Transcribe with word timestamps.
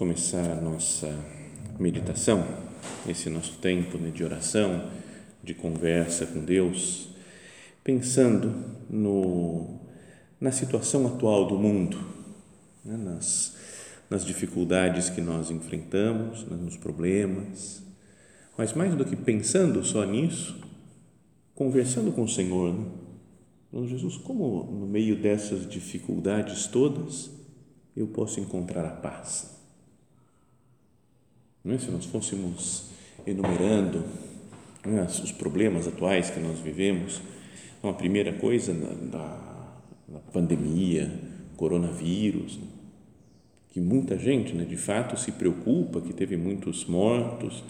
começar 0.00 0.52
a 0.52 0.54
nossa 0.58 1.14
meditação, 1.78 2.42
esse 3.06 3.28
nosso 3.28 3.58
tempo 3.58 3.98
né, 3.98 4.10
de 4.10 4.24
oração, 4.24 4.90
de 5.44 5.52
conversa 5.52 6.24
com 6.24 6.42
Deus, 6.42 7.10
pensando 7.84 8.64
no, 8.88 9.78
na 10.40 10.52
situação 10.52 11.06
atual 11.06 11.46
do 11.46 11.58
mundo, 11.58 11.98
né, 12.82 12.96
nas, 12.96 13.54
nas 14.08 14.24
dificuldades 14.24 15.10
que 15.10 15.20
nós 15.20 15.50
enfrentamos, 15.50 16.46
né, 16.46 16.56
nos 16.56 16.78
problemas, 16.78 17.82
mas 18.56 18.72
mais 18.72 18.94
do 18.94 19.04
que 19.04 19.14
pensando 19.14 19.84
só 19.84 20.02
nisso, 20.06 20.58
conversando 21.54 22.10
com 22.10 22.22
o 22.22 22.28
Senhor. 22.28 22.72
Né? 22.72 23.86
Jesus, 23.86 24.16
como 24.16 24.64
no 24.64 24.86
meio 24.86 25.20
dessas 25.20 25.68
dificuldades 25.68 26.66
todas, 26.68 27.30
eu 27.94 28.06
posso 28.06 28.40
encontrar 28.40 28.86
a 28.86 28.92
paz. 28.92 29.59
Não 31.64 31.74
é? 31.74 31.78
Se 31.78 31.90
nós 31.90 32.04
fôssemos 32.04 32.90
enumerando 33.26 34.04
é? 34.84 35.02
os 35.02 35.32
problemas 35.32 35.86
atuais 35.86 36.30
que 36.30 36.40
nós 36.40 36.58
vivemos, 36.58 37.20
a 37.82 37.92
primeira 37.92 38.32
coisa 38.32 38.72
da, 38.72 38.92
da 40.08 40.18
pandemia, 40.32 41.10
coronavírus, 41.56 42.58
né? 42.58 42.66
que 43.70 43.80
muita 43.80 44.18
gente, 44.18 44.52
né, 44.52 44.64
de 44.64 44.76
fato, 44.76 45.16
se 45.16 45.30
preocupa, 45.30 46.00
que 46.00 46.12
teve 46.12 46.36
muitos 46.36 46.86
mortos, 46.86 47.62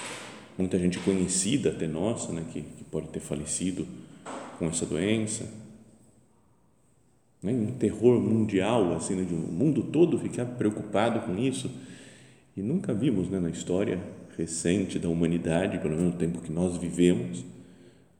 muita 0.56 0.78
gente 0.78 0.98
conhecida 1.00 1.70
até 1.70 1.86
nossa, 1.86 2.32
né, 2.32 2.42
que, 2.50 2.62
que 2.62 2.84
pode 2.84 3.08
ter 3.08 3.20
falecido 3.20 3.86
com 4.58 4.66
essa 4.66 4.86
doença 4.86 5.46
né? 7.42 7.52
um 7.52 7.72
terror 7.72 8.20
mundial, 8.20 8.94
assim, 8.94 9.14
né? 9.14 9.24
de 9.24 9.34
um 9.34 9.38
mundo 9.38 9.82
todo 9.82 10.18
ficar 10.18 10.44
preocupado 10.44 11.20
com 11.20 11.38
isso. 11.38 11.70
E 12.56 12.62
nunca 12.62 12.92
vimos 12.92 13.28
né, 13.28 13.38
na 13.38 13.50
história 13.50 14.00
recente 14.36 14.98
da 14.98 15.08
humanidade, 15.08 15.78
pelo 15.78 15.96
menos 15.96 16.12
no 16.12 16.18
tempo 16.18 16.40
que 16.40 16.52
nós 16.52 16.76
vivemos, 16.76 17.44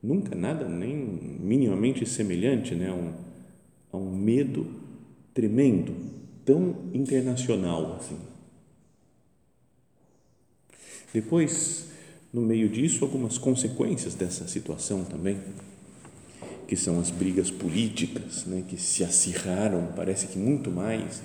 nunca 0.03 0.35
nada 0.35 0.69
nem 0.69 0.95
minimamente 1.41 2.07
semelhante 2.07 2.75
né, 2.75 2.89
a, 2.89 2.95
um, 2.95 3.13
a 3.93 3.97
um 3.97 4.17
medo 4.17 4.67
tremendo, 5.35 5.95
tão 6.45 6.77
internacional 6.93 7.97
assim. 7.97 8.19
Depois, 11.12 11.89
no 12.33 12.43
meio 12.43 12.69
disso, 12.69 13.05
algumas 13.05 13.37
consequências 13.37 14.15
dessa 14.15 14.47
situação 14.47 15.05
também 15.05 15.39
que 16.71 16.77
são 16.77 17.01
as 17.01 17.11
brigas 17.11 17.51
políticas, 17.51 18.47
né, 18.47 18.62
que 18.69 18.81
se 18.81 19.03
acirraram, 19.03 19.89
parece 19.97 20.29
que 20.29 20.39
muito 20.39 20.71
mais, 20.71 21.21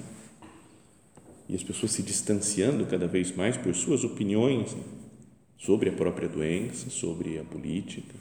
e 1.47 1.55
as 1.55 1.63
pessoas 1.63 1.91
se 1.91 2.01
distanciando 2.01 2.85
cada 2.85 3.07
vez 3.07 3.35
mais 3.35 3.55
por 3.55 3.73
suas 3.75 4.03
opiniões 4.03 4.75
sobre 5.57 5.89
a 5.89 5.93
própria 5.93 6.27
doença, 6.27 6.89
sobre 6.89 7.37
a 7.37 7.43
política, 7.43 8.15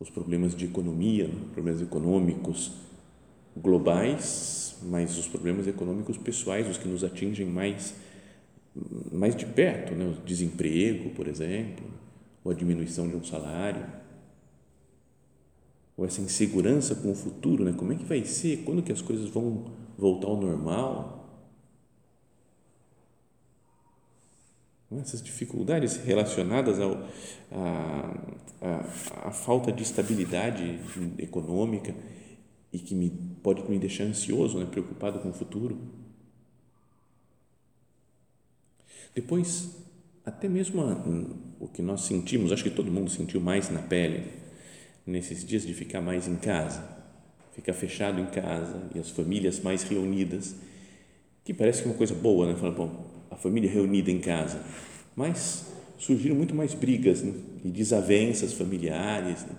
os 0.00 0.10
problemas 0.10 0.54
de 0.54 0.66
economia, 0.66 1.28
né, 1.28 1.40
problemas 1.52 1.80
econômicos 1.80 2.72
globais, 3.56 4.76
mas 4.82 5.16
os 5.16 5.28
problemas 5.28 5.66
econômicos 5.66 6.18
pessoais, 6.18 6.68
os 6.68 6.76
que 6.76 6.88
nos 6.88 7.04
atingem 7.04 7.46
mais 7.46 7.94
mais 9.12 9.36
de 9.36 9.46
perto, 9.46 9.94
né? 9.94 10.04
o 10.04 10.26
desemprego, 10.26 11.10
por 11.10 11.28
exemplo, 11.28 11.86
ou 12.42 12.50
a 12.50 12.54
diminuição 12.54 13.08
de 13.08 13.14
um 13.14 13.22
salário, 13.22 13.86
ou 15.96 16.04
essa 16.04 16.20
insegurança 16.20 16.96
com 16.96 17.12
o 17.12 17.14
futuro, 17.14 17.64
né? 17.64 17.72
Como 17.72 17.92
é 17.92 17.94
que 17.94 18.04
vai 18.04 18.24
ser? 18.24 18.64
Quando 18.64 18.82
que 18.82 18.90
as 18.90 19.00
coisas 19.00 19.28
vão 19.30 19.66
voltar 19.98 20.28
ao 20.28 20.36
normal? 20.36 21.20
Essas 25.00 25.20
dificuldades 25.22 25.96
relacionadas 25.96 26.78
ao, 26.78 26.92
a, 27.50 28.14
a, 28.60 29.28
a 29.28 29.30
falta 29.32 29.72
de 29.72 29.82
estabilidade 29.82 30.78
econômica 31.18 31.94
e 32.72 32.78
que 32.78 32.94
me, 32.94 33.10
pode 33.42 33.68
me 33.68 33.78
deixar 33.78 34.04
ansioso, 34.04 34.58
né? 34.58 34.66
preocupado 34.66 35.18
com 35.18 35.30
o 35.30 35.32
futuro. 35.32 35.78
Depois, 39.14 39.76
até 40.24 40.48
mesmo 40.48 40.82
a, 40.82 40.94
o 41.60 41.68
que 41.68 41.82
nós 41.82 42.02
sentimos, 42.02 42.52
acho 42.52 42.64
que 42.64 42.70
todo 42.70 42.90
mundo 42.90 43.10
sentiu 43.10 43.40
mais 43.40 43.70
na 43.70 43.80
pele, 43.80 44.30
nesses 45.06 45.44
dias 45.44 45.64
de 45.64 45.74
ficar 45.74 46.00
mais 46.00 46.26
em 46.26 46.36
casa, 46.36 46.93
ficar 47.54 47.72
fechado 47.72 48.20
em 48.20 48.26
casa 48.26 48.82
e 48.94 48.98
as 48.98 49.10
famílias 49.10 49.60
mais 49.60 49.82
reunidas, 49.84 50.54
que 51.44 51.54
parece 51.54 51.82
que 51.82 51.88
é 51.88 51.90
uma 51.92 51.96
coisa 51.96 52.14
boa, 52.14 52.46
né? 52.46 52.56
Fala, 52.56 52.72
bom, 52.72 53.06
a 53.30 53.36
família 53.36 53.70
reunida 53.70 54.10
em 54.10 54.18
casa, 54.18 54.60
mas 55.14 55.72
surgiram 55.98 56.34
muito 56.34 56.54
mais 56.54 56.74
brigas 56.74 57.22
né? 57.22 57.32
e 57.64 57.68
desavenças 57.70 58.52
familiares. 58.52 59.44
Né? 59.44 59.54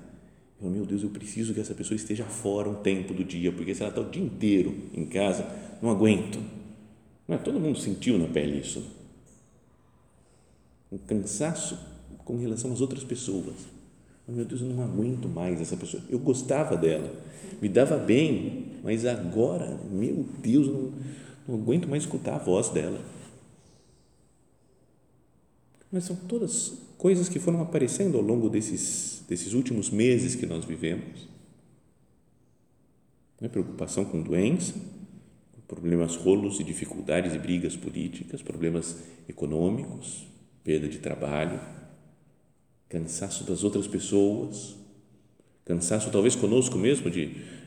Eu, 0.62 0.70
meu 0.70 0.86
Deus, 0.86 1.04
eu 1.04 1.10
preciso 1.10 1.54
que 1.54 1.60
essa 1.60 1.74
pessoa 1.74 1.96
esteja 1.96 2.26
fora 2.26 2.70
um 2.70 2.76
tempo 2.76 3.14
do 3.14 3.24
dia, 3.24 3.52
porque 3.52 3.74
se 3.74 3.82
ela 3.82 3.90
está 3.90 4.02
o 4.02 4.10
dia 4.10 4.24
inteiro 4.24 4.76
em 4.94 5.06
casa, 5.06 5.48
não 5.82 5.90
aguento. 5.90 6.40
Não 7.28 7.36
é? 7.36 7.38
Todo 7.38 7.60
mundo 7.60 7.80
sentiu 7.80 8.18
na 8.18 8.28
pele 8.28 8.60
isso. 8.60 8.84
Um 10.92 10.98
cansaço 10.98 11.78
com 12.24 12.38
relação 12.38 12.72
às 12.74 12.82
outras 12.82 13.04
pessoas. 13.04 13.75
Meu 14.28 14.44
Deus, 14.44 14.62
eu 14.62 14.68
não 14.68 14.84
aguento 14.84 15.30
mais 15.30 15.62
essa 15.62 15.78
pessoa. 15.78 16.02
Eu 16.09 16.18
gostava 16.18 16.75
dela, 16.75 17.13
me 17.62 17.69
dava 17.69 17.97
bem, 17.97 18.72
mas 18.84 19.06
agora, 19.06 19.80
meu 19.91 20.25
Deus, 20.40 20.68
não, 20.68 20.94
não 21.47 21.55
aguento 21.55 21.88
mais 21.88 22.03
escutar 22.03 22.35
a 22.35 22.40
voz 22.40 22.70
dela. 22.70 23.00
Mas 25.91 26.05
são 26.05 26.16
todas 26.16 26.73
coisas 26.97 27.29
que 27.29 27.40
foram 27.40 27.61
aparecendo 27.61 28.17
ao 28.17 28.23
longo 28.23 28.50
desses, 28.50 29.23
desses 29.29 29.53
últimos 29.53 29.91
meses 29.91 30.34
que 30.34 30.46
nós 30.46 30.66
vivemos. 30.66 31.28
Né? 33.40 33.47
Preocupação 33.47 34.05
com 34.05 34.22
doença, 34.22 34.73
problemas 35.67 36.16
rolos 36.16 36.59
e 36.59 36.64
dificuldades 36.64 37.34
e 37.34 37.40
brigas 37.40 37.76
políticas, 37.76 38.41
problemas 38.41 38.97
econômicos, 39.29 40.26
perda 40.64 40.88
de 40.88 40.97
trabalho, 40.97 41.59
cansaço 42.96 43.44
das 43.44 43.66
outras 43.66 43.88
pessoas, 43.88 44.74
cansaço 45.66 46.09
talvez 46.12 46.34
conosco 46.34 46.78
mesmo 46.78 47.12
de, 47.12 47.26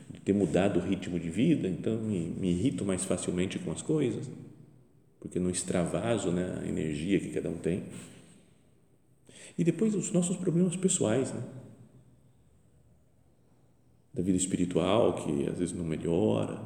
de 0.09 0.19
ter 0.25 0.33
mudado 0.33 0.79
o 0.79 0.83
ritmo 0.83 1.19
de 1.19 1.29
vida, 1.29 1.67
então 1.67 1.99
me, 1.99 2.29
me, 2.29 2.49
irrito 2.49 2.83
mais 2.83 3.05
facilmente 3.05 3.59
com 3.59 3.71
as 3.71 3.83
coisas, 3.83 4.27
porque 5.19 5.39
não 5.39 5.51
extravaso 5.51 6.31
né, 6.31 6.59
a 6.63 6.67
energia 6.67 7.19
que 7.19 7.29
cada 7.29 7.47
um 7.47 7.57
tem. 7.57 7.83
E 9.55 9.63
depois 9.63 9.93
os 9.93 10.11
nossos 10.11 10.35
problemas 10.35 10.75
pessoais, 10.75 11.31
né? 11.31 11.43
da 14.11 14.23
vida 14.23 14.37
espiritual, 14.37 15.13
que 15.13 15.47
às 15.47 15.59
vezes 15.59 15.75
não 15.75 15.85
melhora, 15.85 16.59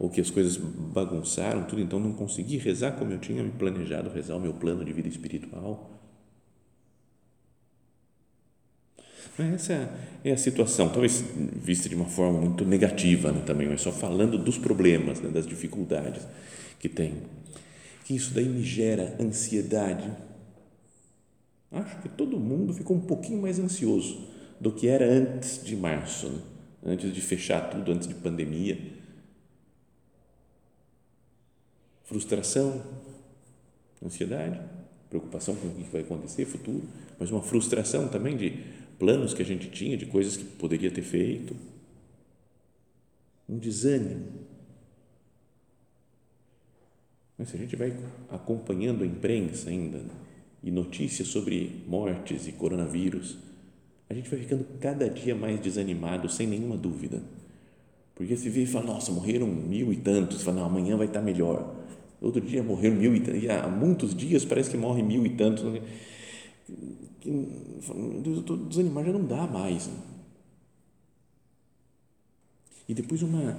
ou 0.00 0.10
que 0.10 0.20
as 0.20 0.30
coisas 0.30 0.56
bagunçaram 0.56 1.62
tudo, 1.64 1.80
então 1.80 2.00
não 2.00 2.12
consegui 2.12 2.56
rezar 2.56 2.92
como 2.92 3.12
eu 3.12 3.20
tinha 3.20 3.42
me 3.44 3.52
planejado 3.52 4.10
rezar 4.10 4.34
o 4.34 4.40
meu 4.40 4.54
plano 4.54 4.84
de 4.84 4.92
vida 4.92 5.08
espiritual 5.08 5.97
Essa 9.38 9.88
é 10.24 10.32
a 10.32 10.36
situação, 10.36 10.88
talvez 10.88 11.22
vista 11.62 11.88
de 11.88 11.94
uma 11.94 12.06
forma 12.06 12.40
muito 12.40 12.64
negativa 12.64 13.30
né, 13.30 13.40
também, 13.46 13.68
mas 13.68 13.80
só 13.80 13.92
falando 13.92 14.36
dos 14.36 14.58
problemas, 14.58 15.20
né, 15.20 15.30
das 15.30 15.46
dificuldades 15.46 16.26
que 16.80 16.88
tem. 16.88 17.22
Que 18.04 18.16
isso 18.16 18.34
daí 18.34 18.48
me 18.48 18.64
gera 18.64 19.16
ansiedade. 19.20 20.10
Acho 21.70 22.00
que 22.00 22.08
todo 22.08 22.38
mundo 22.38 22.74
ficou 22.74 22.96
um 22.96 23.00
pouquinho 23.00 23.40
mais 23.40 23.60
ansioso 23.60 24.26
do 24.60 24.72
que 24.72 24.88
era 24.88 25.06
antes 25.06 25.62
de 25.62 25.76
março, 25.76 26.28
né? 26.28 26.42
antes 26.84 27.12
de 27.12 27.20
fechar 27.20 27.70
tudo, 27.70 27.92
antes 27.92 28.08
de 28.08 28.14
pandemia. 28.14 28.78
Frustração, 32.04 32.82
ansiedade, 34.04 34.58
preocupação 35.08 35.54
com 35.54 35.68
o 35.68 35.74
que 35.74 35.82
vai 35.92 36.00
acontecer 36.00 36.44
futuro, 36.44 36.82
mas 37.18 37.30
uma 37.30 37.42
frustração 37.42 38.08
também 38.08 38.36
de 38.36 38.77
planos 38.98 39.32
que 39.32 39.42
a 39.42 39.44
gente 39.44 39.70
tinha, 39.70 39.96
de 39.96 40.06
coisas 40.06 40.36
que 40.36 40.44
poderia 40.44 40.90
ter 40.90 41.02
feito. 41.02 41.54
Um 43.48 43.58
desânimo. 43.58 44.26
Mas 47.38 47.50
se 47.50 47.56
a 47.56 47.58
gente 47.58 47.76
vai 47.76 47.96
acompanhando 48.30 49.04
a 49.04 49.06
imprensa 49.06 49.70
ainda 49.70 50.00
e 50.62 50.70
notícias 50.70 51.28
sobre 51.28 51.84
mortes 51.86 52.48
e 52.48 52.52
coronavírus, 52.52 53.38
a 54.10 54.14
gente 54.14 54.28
vai 54.28 54.40
ficando 54.40 54.66
cada 54.80 55.08
dia 55.08 55.34
mais 55.34 55.60
desanimado, 55.60 56.28
sem 56.28 56.46
nenhuma 56.46 56.76
dúvida. 56.76 57.22
Porque 58.14 58.36
se 58.36 58.50
vê 58.50 58.62
e 58.62 58.66
fala, 58.66 58.86
nossa, 58.86 59.12
morreram 59.12 59.46
mil 59.46 59.92
e 59.92 59.96
tantos, 59.96 60.42
fala, 60.42 60.60
não, 60.60 60.66
amanhã 60.66 60.96
vai 60.96 61.06
estar 61.06 61.22
melhor. 61.22 61.76
Outro 62.20 62.40
dia 62.40 62.62
morreram 62.62 62.96
mil 62.96 63.14
e 63.14 63.20
tantos, 63.20 63.42
e 63.44 63.48
há 63.48 63.68
muitos 63.68 64.12
dias 64.12 64.44
parece 64.44 64.70
que 64.70 64.76
morrem 64.76 65.04
mil 65.04 65.24
e 65.24 65.30
tantos 65.30 65.62
que 67.20 67.28
eu 67.28 68.40
estou 68.40 68.56
desanimado, 68.56 69.06
já 69.06 69.12
não 69.12 69.24
dá 69.24 69.46
mais. 69.46 69.86
Né? 69.86 69.96
E 72.88 72.94
depois 72.94 73.22
uma 73.22 73.56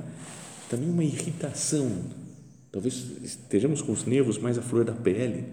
também 0.69 0.89
uma 0.89 1.03
irritação, 1.03 1.89
talvez 2.71 2.93
estejamos 3.23 3.81
com 3.81 3.91
os 3.91 4.05
nervos 4.05 4.37
mais 4.37 4.57
à 4.57 4.61
flor 4.61 4.85
da 4.85 4.93
pele, 4.93 5.45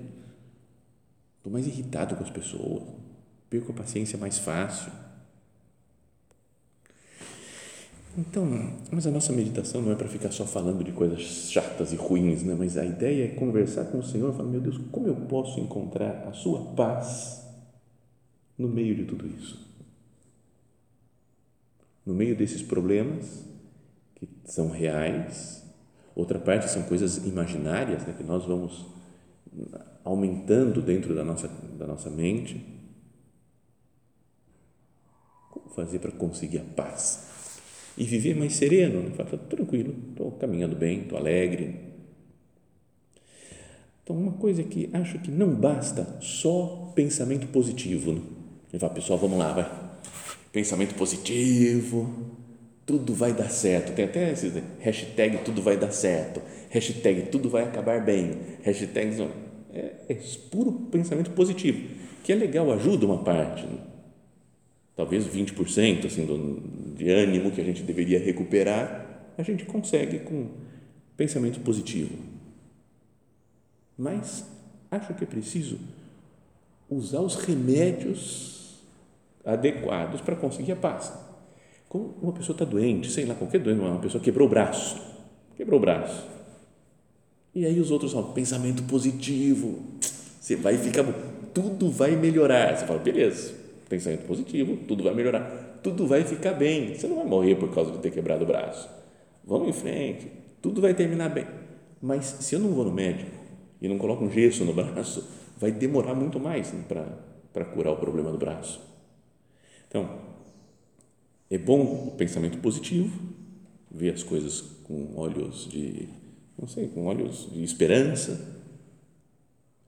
estou 1.39 1.51
mais 1.51 1.67
irritado 1.67 2.15
com 2.15 2.23
as 2.23 2.31
pessoas, 2.31 2.83
perco 3.49 3.73
a 3.73 3.75
paciência 3.75 4.19
mais 4.19 4.39
fácil. 4.39 4.93
Então, 8.19 8.47
mas 8.91 9.07
a 9.07 9.11
nossa 9.11 9.33
meditação 9.33 9.83
não 9.83 9.93
é 9.93 9.95
para 9.95 10.09
ficar 10.09 10.33
só 10.33 10.47
falando 10.47 10.83
de 10.83 10.93
coisas 10.93 11.51
chatas 11.51 11.93
e 11.93 11.97
ruins, 11.97 12.43
né? 12.43 12.55
mas 12.59 12.77
a 12.77 12.85
ideia 12.85 13.25
é 13.25 13.29
conversar 13.29 13.87
com 13.87 13.99
o 13.99 14.03
Senhor 14.03 14.33
e 14.33 14.37
falar: 14.37 14.49
meu 14.49 14.61
Deus, 14.61 14.79
como 14.91 15.07
eu 15.07 15.17
posso 15.17 15.61
encontrar 15.61 16.27
a 16.27 16.33
Sua 16.33 16.63
paz 16.75 17.46
no 18.59 18.69
meio 18.69 18.95
de 18.95 19.05
tudo 19.05 19.27
isso. 19.27 19.67
No 22.05 22.15
meio 22.15 22.37
desses 22.37 22.63
problemas 22.63 23.45
que 24.15 24.29
são 24.45 24.71
reais, 24.71 25.65
outra 26.15 26.39
parte 26.39 26.71
são 26.71 26.83
coisas 26.85 27.19
imaginárias 27.19 28.07
né, 28.07 28.15
que 28.17 28.23
nós 28.23 28.45
vamos 28.45 28.87
aumentando 30.05 30.81
dentro 30.81 31.15
da 31.15 31.25
nossa, 31.25 31.49
da 31.49 31.87
nossa 31.87 32.09
mente. 32.09 32.65
Como 35.51 35.69
fazer 35.71 35.99
para 35.99 36.13
conseguir 36.13 36.59
a 36.59 36.65
paz? 36.65 37.59
E 37.99 38.05
viver 38.05 38.37
mais 38.37 38.55
sereno, 38.55 39.03
né? 39.03 39.11
Fala, 39.11 39.39
tranquilo, 39.39 39.95
estou 40.11 40.31
caminhando 40.33 40.77
bem, 40.77 41.03
estou 41.03 41.19
alegre. 41.19 41.87
Então, 44.05 44.17
uma 44.17 44.33
coisa 44.33 44.63
que 44.63 44.89
acho 44.93 45.19
que 45.19 45.31
não 45.31 45.55
basta 45.55 46.21
só 46.21 46.93
pensamento 46.95 47.49
positivo. 47.49 48.13
Né? 48.13 48.21
Ele 48.73 48.81
fala, 48.81 48.93
pessoal, 48.93 49.19
vamos 49.19 49.39
lá, 49.39 49.53
vai. 49.53 49.71
Pensamento 50.53 50.95
positivo, 50.95 52.13
tudo 52.87 53.13
vai 53.13 53.33
dar 53.33 53.51
certo. 53.51 53.95
Tem 53.95 54.05
até 54.05 54.33
esse 54.33 54.63
hashtag 54.79 55.39
tudo 55.39 55.61
vai 55.61 55.77
dar 55.77 55.91
certo, 55.91 56.41
hashtag 56.71 57.23
tudo 57.31 57.51
vai 57.51 57.65
acabar 57.65 58.03
bem, 58.05 58.39
hashtag 58.63 59.29
é, 59.75 59.93
é 60.09 60.15
puro 60.51 60.73
pensamento 60.73 61.31
positivo, 61.33 61.89
que 62.23 62.33
é 62.33 62.37
legal, 62.37 62.73
ajuda 62.73 63.05
uma 63.05 63.19
parte, 63.19 63.67
né? 63.67 63.79
talvez 64.95 65.27
20% 65.27 66.07
assim, 66.07 66.25
do, 66.25 66.61
de 66.97 67.11
ânimo 67.11 67.51
que 67.51 67.61
a 67.61 67.65
gente 67.65 67.83
deveria 67.83 68.19
recuperar, 68.19 69.33
a 69.37 69.43
gente 69.43 69.67
consegue 69.67 70.21
com 70.21 70.49
pensamento 71.17 71.61
positivo. 71.61 72.17
Mas 73.99 74.47
acho 74.91 75.13
que 75.15 75.25
é 75.25 75.27
preciso 75.27 75.79
usar 76.89 77.21
os 77.21 77.35
remédios 77.35 78.56
adequados 79.47 80.21
para 80.21 80.35
conseguir 80.35 80.73
a 80.73 80.77
paz. 80.77 81.13
Como 81.89 82.19
uma 82.21 82.33
pessoa 82.33 82.55
está 82.55 82.65
doente, 82.65 83.11
sei 83.11 83.25
lá, 83.25 83.35
qualquer 83.35 83.61
doente, 83.61 83.81
uma 83.81 83.99
pessoa 84.01 84.23
quebrou 84.23 84.49
o 84.49 84.51
braço, 84.51 85.01
quebrou 85.57 85.79
o 85.79 85.81
braço. 85.81 86.27
E 87.55 87.65
aí 87.65 87.81
os 87.81 87.91
outros 87.91 88.13
falam, 88.13 88.33
pensamento 88.33 88.83
positivo, 88.83 89.83
você 90.41 90.57
vai 90.57 90.77
ficar, 90.77 91.05
tudo 91.55 91.91
vai 91.91 92.17
melhorar. 92.17 92.77
Você 92.77 92.85
fala, 92.85 92.99
beleza, 92.99 93.55
pensamento 93.89 94.27
positivo, 94.27 94.77
tudo 94.89 95.05
vai 95.05 95.15
melhorar, 95.15 95.79
tudo 95.83 96.07
vai 96.07 96.25
ficar 96.25 96.53
bem. 96.53 96.95
Você 96.95 97.07
não 97.07 97.17
vai 97.17 97.25
morrer 97.25 97.55
por 97.55 97.73
causa 97.73 97.93
de 97.93 97.99
ter 97.99 98.11
quebrado 98.11 98.45
o 98.45 98.47
braço. 98.47 98.89
Vamos 99.45 99.69
em 99.69 99.73
frente, 99.73 100.31
tudo 100.61 100.81
vai 100.81 100.93
terminar 100.93 101.31
bem. 101.31 101.47
Mas 102.03 102.27
se 102.27 102.55
eu 102.55 102.61
não 102.61 102.71
vou 102.71 102.85
no 102.85 102.93
médico 102.93 103.31
e 103.81 103.89
não 103.89 103.97
coloco 103.97 104.25
um 104.25 104.31
gesso 104.31 104.65
no 104.65 104.75
braço, 104.75 105.27
vai 105.57 105.71
demorar 105.71 106.15
muito 106.15 106.39
mais 106.39 106.73
né, 106.73 106.83
para 107.53 107.65
curar 107.65 107.93
o 107.93 107.97
problema 107.97 108.31
do 108.31 108.37
braço. 108.37 108.96
Então, 109.97 110.19
é 111.49 111.57
bom 111.57 112.09
o 112.09 112.11
pensamento 112.11 112.59
positivo, 112.59 113.19
ver 113.91 114.13
as 114.13 114.23
coisas 114.23 114.61
com 114.85 115.17
olhos 115.17 115.67
de, 115.71 116.07
não 116.59 116.69
sei, 116.69 116.87
com 116.89 117.07
olhos 117.07 117.51
de 117.51 117.65
esperança, 117.65 118.61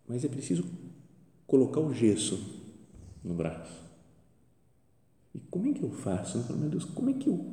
mas 0.08 0.25
é 0.25 0.28
preciso 0.28 0.64
colocar 1.46 1.81
o 1.81 1.93
gesso 1.93 2.40
no 3.22 3.34
braço. 3.34 3.84
E 5.34 5.40
como 5.50 5.69
é 5.69 5.75
que 5.75 5.82
eu 5.82 5.90
faço? 5.90 6.43
Meu 6.56 6.70
Deus, 6.70 6.87
como 6.87 7.10
é 7.10 7.12
que 7.12 7.28
eu, 7.28 7.44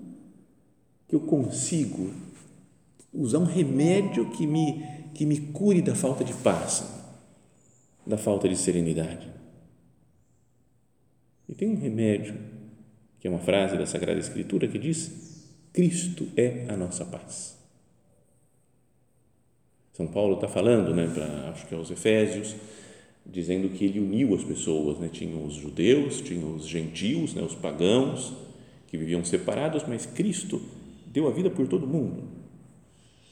que 1.10 1.16
eu 1.16 1.20
consigo 1.20 2.14
usar 3.14 3.40
um 3.40 3.44
remédio 3.44 4.32
que 4.32 4.48
me, 4.48 4.82
que 5.14 5.26
me 5.26 5.42
cure 5.52 5.82
da 5.82 5.94
falta 5.94 6.24
de 6.24 6.34
paz, 6.36 6.90
da 8.08 8.18
falta 8.18 8.48
de 8.48 8.56
serenidade? 8.56 9.36
E 11.48 11.54
tem 11.54 11.70
um 11.70 11.80
remédio, 11.80 12.36
que 13.20 13.28
é 13.28 13.32
uma 13.32 13.40
frase 13.40 13.78
da 13.78 13.86
Sagrada 13.86 14.20
Escritura 14.20 14.68
que 14.68 14.80
diz: 14.80 15.46
Cristo 15.72 16.28
é 16.36 16.66
a 16.70 16.76
nossa 16.76 17.06
paz. 17.06 17.56
São 19.94 20.08
Paulo 20.08 20.36
está 20.36 20.48
falando, 20.48 20.94
né, 20.94 21.10
para 21.14 21.52
acho 21.52 21.68
que 21.68 21.74
aos 21.74 21.90
Efésios, 21.90 22.56
dizendo 23.26 23.70
que 23.70 23.86
ele 23.86 24.00
uniu 24.00 24.36
as 24.36 24.44
pessoas, 24.44 25.00
né? 25.00 25.10
Tinham 25.12 25.46
os 25.46 25.54
judeus, 25.54 26.22
tinham 26.22 26.54
os 26.56 26.68
gentios, 26.68 27.34
né, 27.34 27.42
os 27.42 27.56
pagãos 27.56 28.34
que 28.88 28.98
viviam 28.98 29.24
separados, 29.24 29.84
mas 29.88 30.06
Cristo 30.06 30.62
deu 31.08 31.28
a 31.28 31.32
vida 31.32 31.50
por 31.50 31.68
todo 31.68 31.88
mundo. 31.88 32.24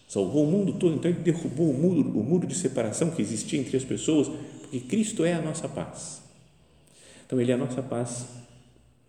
Salvou 0.07 0.45
o 0.45 0.51
mundo 0.51 0.73
todo, 0.73 0.95
então 0.95 1.11
ele 1.11 1.19
derrubou 1.19 1.69
o 1.69 1.73
muro, 1.73 2.01
o 2.17 2.23
muro 2.23 2.47
de 2.47 2.55
separação 2.55 3.11
que 3.11 3.21
existia 3.21 3.59
entre 3.59 3.75
as 3.75 3.83
pessoas, 3.83 4.29
porque 4.61 4.79
Cristo 4.79 5.25
é 5.25 5.33
a 5.33 5.41
nossa 5.41 5.67
paz. 5.67 6.22
Então, 7.33 7.41
Ele 7.41 7.51
é 7.51 7.55
a 7.55 7.57
nossa 7.57 7.81
paz 7.81 8.27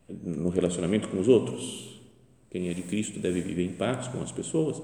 no 0.09 0.49
relacionamento 0.49 1.11
com 1.11 1.21
os 1.21 1.29
outros. 1.29 2.01
Quem 2.49 2.71
é 2.71 2.73
de 2.73 2.81
Cristo 2.81 3.21
deve 3.21 3.43
viver 3.43 3.67
em 3.67 3.75
paz 3.75 4.09
com 4.09 4.23
as 4.23 4.33
pessoas, 4.33 4.81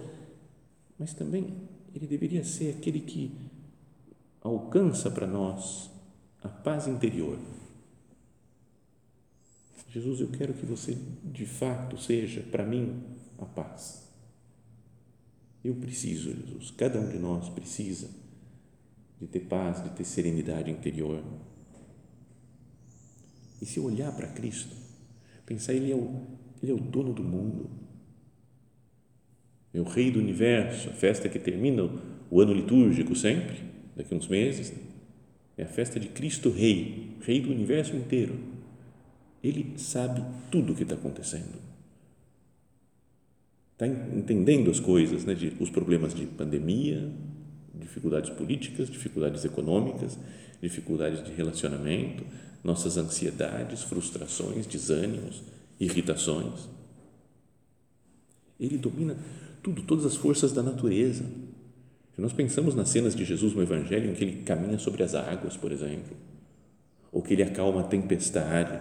mas 0.99 1.15
também 1.15 1.47
Ele 1.95 2.07
deveria 2.07 2.45
ser 2.45 2.77
aquele 2.77 3.01
que 3.01 3.35
alcança 4.43 5.11
para 5.11 5.27
nós 5.27 5.91
a 6.43 6.51
paz 6.51 6.87
interior. 6.87 7.39
Jesus, 9.89 10.21
eu 10.21 10.29
quero 10.29 10.53
que 10.53 10.67
você 10.67 10.95
de 11.25 11.47
fato 11.47 11.97
seja 11.97 12.43
para 12.43 12.67
mim 12.67 13.03
a 13.39 13.47
paz. 13.47 14.07
Eu 15.65 15.77
preciso, 15.77 16.31
Jesus, 16.31 16.73
cada 16.73 17.01
um 17.01 17.09
de 17.09 17.19
nós 17.19 17.49
precisa 17.49 18.11
de 19.19 19.27
ter 19.27 19.41
paz, 19.41 19.83
de 19.83 19.89
ter 19.97 20.05
serenidade 20.05 20.71
interior. 20.71 21.25
E 23.61 23.67
se 23.67 23.79
olhar 23.79 24.13
para 24.13 24.29
Cristo, 24.29 24.75
pensar, 25.45 25.75
Ele 25.75 25.93
é, 25.93 25.95
o, 25.95 26.23
ele 26.63 26.73
é 26.73 26.75
o 26.75 26.79
dono 26.79 27.13
do 27.13 27.23
mundo, 27.23 27.71
é 29.73 29.81
o 29.81 29.85
Rei 29.85 30.11
do 30.11 30.19
universo, 30.19 30.89
a 30.89 30.93
festa 30.93 31.29
que 31.29 31.39
termina 31.39 31.89
o 32.31 32.41
ano 32.41 32.53
litúrgico 32.53 33.15
sempre, 33.15 33.59
daqui 33.97 34.15
a 34.15 34.17
uns 34.17 34.29
meses, 34.29 34.73
é 35.57 35.63
a 35.63 35.69
festa 35.69 36.01
de 36.01 36.09
Cristo 36.09 36.51
Rei, 36.51 37.17
Rei 37.21 37.41
do 37.41 37.51
universo 37.51 37.95
inteiro. 37.95 38.39
Ele 39.43 39.79
sabe 39.79 40.23
tudo 40.51 40.73
o 40.73 40.77
que 40.77 40.83
está 40.83 40.95
acontecendo. 40.95 41.59
Está 43.73 43.87
entendendo 43.87 44.71
as 44.71 44.81
coisas, 44.81 45.25
né, 45.25 45.35
de, 45.35 45.55
os 45.59 45.71
problemas 45.71 46.15
de 46.15 46.27
pandemia, 46.27 47.11
dificuldades 47.75 48.31
políticas, 48.31 48.91
dificuldades 48.91 49.45
econômicas, 49.45 50.19
dificuldades 50.61 51.25
de 51.25 51.33
relacionamento, 51.33 52.25
nossas 52.63 52.97
ansiedades, 52.97 53.83
frustrações, 53.83 54.67
desânimos, 54.67 55.43
irritações. 55.79 56.69
Ele 58.59 58.77
domina 58.77 59.17
tudo, 59.63 59.83
todas 59.83 60.05
as 60.05 60.17
forças 60.17 60.53
da 60.53 60.63
natureza. 60.63 61.25
Se 62.15 62.21
nós 62.21 62.33
pensamos 62.33 62.75
nas 62.75 62.91
cenas 62.91 63.15
de 63.15 63.25
Jesus 63.25 63.55
no 63.55 63.63
Evangelho, 63.63 64.11
em 64.11 64.15
que 64.15 64.23
ele 64.23 64.43
caminha 64.43 64.79
sobre 64.79 65.03
as 65.03 65.15
águas, 65.15 65.57
por 65.57 65.73
exemplo, 65.73 66.15
ou 67.11 67.23
que 67.23 67.33
ele 67.33 67.43
acalma 67.43 67.81
a 67.81 67.85
tempestade, 67.85 68.79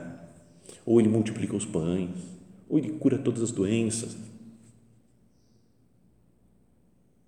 ou 0.85 0.99
ele 0.99 1.09
multiplica 1.09 1.55
os 1.55 1.65
pães, 1.65 2.09
ou 2.67 2.77
ele 2.77 2.89
cura 2.91 3.17
todas 3.17 3.41
as 3.41 3.51
doenças. 3.51 4.17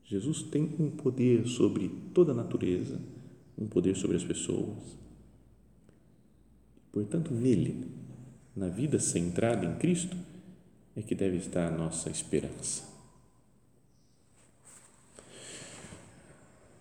Jesus 0.03 0.43
tem 0.43 0.75
um 0.77 0.89
poder 0.89 1.48
sobre 1.48 1.89
toda 2.13 2.34
a 2.34 2.36
natureza, 2.36 3.00
um 3.58 3.67
poder 3.67 3.96
sobre 3.96 4.17
as 4.17 4.24
pessoas. 4.24 4.77
Portanto, 6.91 7.34
nele, 7.34 7.88
na 8.55 8.67
vida 8.67 9.00
centrada 9.00 9.65
em 9.65 9.75
Cristo, 9.75 10.17
é 10.96 11.01
que 11.01 11.15
deve 11.15 11.38
estar 11.38 11.67
a 11.67 11.77
nossa 11.77 12.10
esperança. 12.10 12.91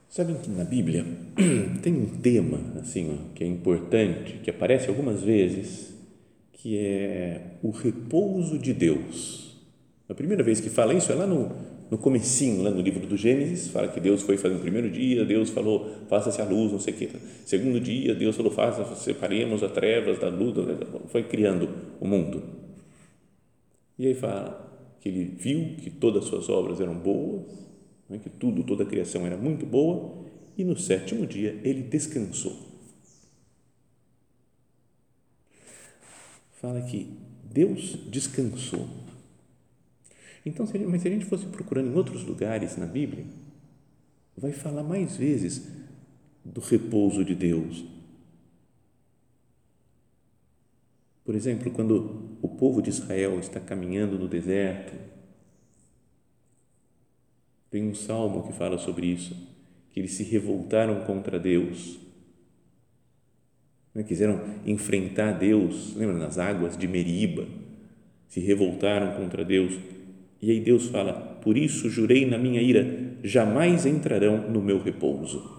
Sabem 0.09 0.37
que 0.37 0.51
na 0.51 0.65
Bíblia 0.65 1.07
tem 1.83 1.95
um 1.95 2.19
tema 2.21 2.59
assim 2.81 3.09
ó, 3.15 3.33
que 3.35 3.45
é 3.45 3.47
importante, 3.47 4.41
que 4.43 4.51
aparece 4.51 4.89
algumas 4.89 5.23
vezes, 5.23 5.95
que 6.53 6.77
é 6.77 7.59
o 7.63 7.71
repouso 7.71 8.59
de 8.59 8.75
Deus. 8.75 9.57
A 10.09 10.15
primeira 10.15 10.43
vez 10.43 10.61
que 10.61 10.69
fala 10.69 10.95
isso 10.95 11.13
é 11.13 11.15
lá 11.15 11.29
no, 11.29 11.55
no 11.91 11.99
comecinho, 11.99 12.63
lá 12.63 12.71
no 12.71 12.81
livro 12.81 13.07
do 13.07 13.17
Gênesis, 13.17 13.69
fala 13.69 13.89
que 13.89 13.99
Deus 14.01 14.23
foi 14.23 14.37
fazer 14.37 14.55
no 14.55 14.61
primeiro 14.61 14.91
dia, 14.91 15.25
Deus 15.25 15.51
falou, 15.51 15.91
faça-se 16.09 16.41
a 16.41 16.45
luz, 16.45 16.71
não 16.71 16.79
sei 16.79 16.95
o 16.95 16.97
quê. 16.97 17.09
Segundo 17.45 17.81
dia, 17.81 18.15
Deus 18.15 18.37
falou, 18.37 18.53
faça, 18.53 18.85
separemos 18.95 19.63
as 19.63 19.73
trevas 19.73 20.19
da 20.19 20.29
luz, 20.29 20.55
foi 21.09 21.25
criando 21.25 21.69
o 22.01 22.07
mundo. 22.07 22.43
E 23.99 24.07
aí 24.07 24.15
fala 24.15 24.69
que 25.01 25.09
ele 25.09 25.25
viu 25.25 25.77
que 25.83 25.91
todas 25.91 26.25
as 26.25 26.29
suas 26.29 26.49
obras 26.49 26.81
eram 26.81 26.95
boas 26.95 27.61
né, 28.11 28.19
que 28.19 28.29
tudo, 28.29 28.65
toda 28.65 28.83
a 28.83 28.87
criação 28.87 29.25
era 29.25 29.37
muito 29.37 29.65
boa, 29.65 30.13
e 30.59 30.65
no 30.65 30.77
sétimo 30.77 31.25
dia 31.25 31.59
ele 31.63 31.83
descansou. 31.83 32.69
Fala 36.61 36.83
que 36.83 37.17
Deus 37.45 37.97
descansou. 38.11 38.87
Então, 40.45 40.67
se 40.67 40.79
mas 40.79 41.03
se 41.03 41.09
a 41.09 41.11
gente 41.11 41.27
fosse 41.27 41.47
procurando 41.47 41.91
em 41.91 41.95
outros 41.95 42.25
lugares 42.25 42.77
na 42.77 42.87
Bíblia, 42.87 43.25
vai 44.37 44.53
falar 44.53 44.83
mais 44.83 45.17
vezes 45.17 45.71
do 46.45 46.61
repouso 46.61 47.25
de 47.25 47.35
Deus. 47.35 47.85
Por 51.25 51.35
exemplo, 51.35 51.71
quando 51.71 52.39
o 52.43 52.49
povo 52.49 52.81
de 52.83 52.91
Israel 52.91 53.39
está 53.39 53.61
caminhando 53.61 54.19
no 54.19 54.27
deserto, 54.27 54.95
tem 57.71 57.89
um 57.89 57.95
salmo 57.95 58.47
que 58.47 58.53
fala 58.53 58.79
sobre 58.79 59.07
isso, 59.07 59.37
que 59.93 60.01
eles 60.01 60.13
se 60.15 60.25
revoltaram 60.25 61.05
contra 61.05 61.39
Deus. 61.39 61.99
Né? 63.95 64.03
Quiseram 64.03 64.41
enfrentar 64.67 65.39
Deus, 65.39 65.95
lembra, 65.95 66.17
nas 66.17 66.39
águas 66.39 66.77
de 66.77 66.89
Meriba, 66.89 67.47
se 68.27 68.41
revoltaram 68.41 69.15
contra 69.15 69.45
Deus. 69.45 69.79
E 70.41 70.51
aí 70.51 70.61
Deus 70.61 70.87
fala: 70.87 71.13
Por 71.43 71.57
isso 71.57 71.89
jurei 71.89 72.27
na 72.27 72.39
minha 72.39 72.61
ira, 72.61 73.17
jamais 73.23 73.87
entrarão 73.87 74.51
no 74.51 74.63
meu 74.63 74.83
repouso. 74.83 75.59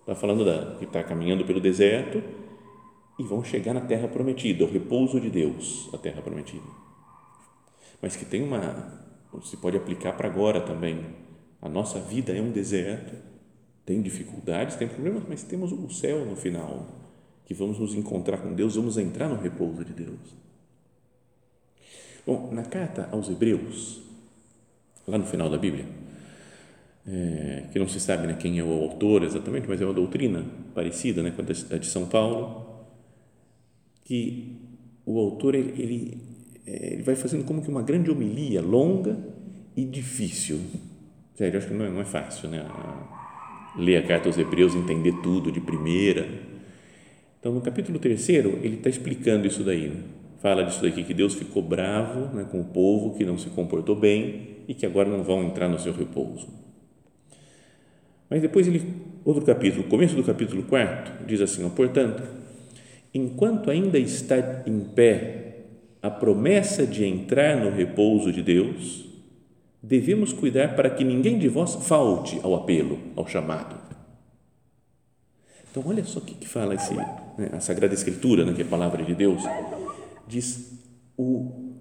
Está 0.00 0.14
falando 0.14 0.44
da, 0.44 0.76
que 0.76 0.84
está 0.84 1.02
caminhando 1.02 1.44
pelo 1.44 1.60
deserto 1.60 2.22
e 3.18 3.22
vão 3.22 3.42
chegar 3.42 3.74
na 3.74 3.80
terra 3.80 4.06
prometida, 4.06 4.64
o 4.64 4.70
repouso 4.70 5.20
de 5.20 5.30
Deus, 5.30 5.90
a 5.92 5.98
terra 5.98 6.22
prometida. 6.22 6.66
Mas 8.00 8.14
que 8.14 8.24
tem 8.24 8.42
uma 8.42 9.04
se 9.42 9.56
pode 9.56 9.76
aplicar 9.76 10.12
para 10.16 10.28
agora 10.28 10.60
também. 10.60 11.04
A 11.60 11.68
nossa 11.68 11.98
vida 11.98 12.32
é 12.32 12.40
um 12.40 12.50
deserto, 12.50 13.14
tem 13.84 14.00
dificuldades, 14.00 14.76
tem 14.76 14.88
problemas, 14.88 15.24
mas 15.28 15.42
temos 15.42 15.72
o 15.72 15.88
céu 15.90 16.24
no 16.24 16.36
final, 16.36 16.86
que 17.44 17.54
vamos 17.54 17.78
nos 17.78 17.94
encontrar 17.94 18.38
com 18.38 18.54
Deus, 18.54 18.76
vamos 18.76 18.96
entrar 18.98 19.28
no 19.28 19.36
repouso 19.36 19.84
de 19.84 19.92
Deus. 19.92 20.45
Bom, 22.26 22.50
na 22.52 22.64
carta 22.64 23.08
aos 23.12 23.30
Hebreus, 23.30 24.02
lá 25.06 25.16
no 25.16 25.24
final 25.24 25.48
da 25.48 25.56
Bíblia, 25.56 25.84
é, 27.06 27.64
que 27.72 27.78
não 27.78 27.86
se 27.86 28.00
sabe 28.00 28.26
né, 28.26 28.36
quem 28.38 28.58
é 28.58 28.64
o 28.64 28.72
autor 28.72 29.22
exatamente, 29.22 29.68
mas 29.68 29.80
é 29.80 29.84
uma 29.84 29.94
doutrina 29.94 30.44
parecida 30.74 31.22
né, 31.22 31.30
com 31.30 31.42
a 31.42 31.78
de 31.78 31.86
São 31.86 32.06
Paulo, 32.06 32.84
que 34.04 34.56
o 35.04 35.20
autor 35.20 35.54
ele, 35.54 35.80
ele 35.80 36.36
é, 36.66 36.94
ele 36.94 37.02
vai 37.02 37.14
fazendo 37.14 37.44
como 37.44 37.62
que 37.62 37.68
uma 37.68 37.82
grande 37.82 38.10
homilia, 38.10 38.60
longa 38.60 39.16
e 39.76 39.84
difícil. 39.84 40.60
Sério, 41.36 41.58
acho 41.58 41.68
que 41.68 41.74
não 41.74 41.84
é, 41.84 41.90
não 41.90 42.00
é 42.00 42.04
fácil, 42.04 42.48
né? 42.48 42.66
Ler 43.76 43.98
a 43.98 44.02
carta 44.02 44.28
aos 44.28 44.36
Hebreus, 44.36 44.74
entender 44.74 45.12
tudo 45.22 45.52
de 45.52 45.60
primeira. 45.60 46.26
Então, 47.38 47.52
no 47.52 47.60
capítulo 47.60 47.98
3, 47.98 48.28
ele 48.30 48.76
está 48.76 48.88
explicando 48.88 49.46
isso 49.46 49.62
daí. 49.62 49.88
Né? 49.90 50.02
Fala 50.38 50.64
disso 50.64 50.82
daqui, 50.82 51.02
que 51.02 51.14
Deus 51.14 51.34
ficou 51.34 51.62
bravo 51.62 52.34
né, 52.34 52.46
com 52.50 52.60
o 52.60 52.64
povo 52.64 53.16
que 53.16 53.24
não 53.24 53.38
se 53.38 53.48
comportou 53.50 53.96
bem 53.96 54.56
e 54.68 54.74
que 54.74 54.84
agora 54.84 55.08
não 55.08 55.22
vão 55.22 55.42
entrar 55.42 55.68
no 55.68 55.78
seu 55.78 55.92
repouso. 55.92 56.48
Mas 58.28 58.42
depois 58.42 58.66
ele, 58.66 58.82
outro 59.24 59.44
capítulo, 59.44 59.84
começo 59.84 60.14
do 60.14 60.24
capítulo 60.24 60.64
4, 60.64 61.26
diz 61.26 61.40
assim, 61.40 61.68
portanto, 61.70 62.22
enquanto 63.14 63.70
ainda 63.70 63.98
está 63.98 64.62
em 64.66 64.80
pé 64.80 65.46
a 66.02 66.10
promessa 66.10 66.86
de 66.86 67.04
entrar 67.04 67.56
no 67.56 67.70
repouso 67.70 68.32
de 68.32 68.42
Deus, 68.42 69.06
devemos 69.82 70.32
cuidar 70.32 70.74
para 70.74 70.90
que 70.90 71.04
ninguém 71.04 71.38
de 71.38 71.48
vós 71.48 71.74
falte 71.86 72.38
ao 72.42 72.54
apelo, 72.54 72.98
ao 73.14 73.26
chamado. 73.26 73.76
Então, 75.70 75.82
olha 75.86 76.04
só 76.04 76.18
o 76.18 76.22
que, 76.22 76.34
que 76.34 76.48
fala 76.48 76.74
esse, 76.74 76.94
né, 76.94 77.50
a 77.52 77.60
Sagrada 77.60 77.94
Escritura, 77.94 78.44
né, 78.44 78.52
que 78.54 78.62
é 78.62 78.64
a 78.64 78.68
palavra 78.68 79.04
de 79.04 79.14
Deus, 79.14 79.42
diz: 80.26 80.72
o, 81.16 81.72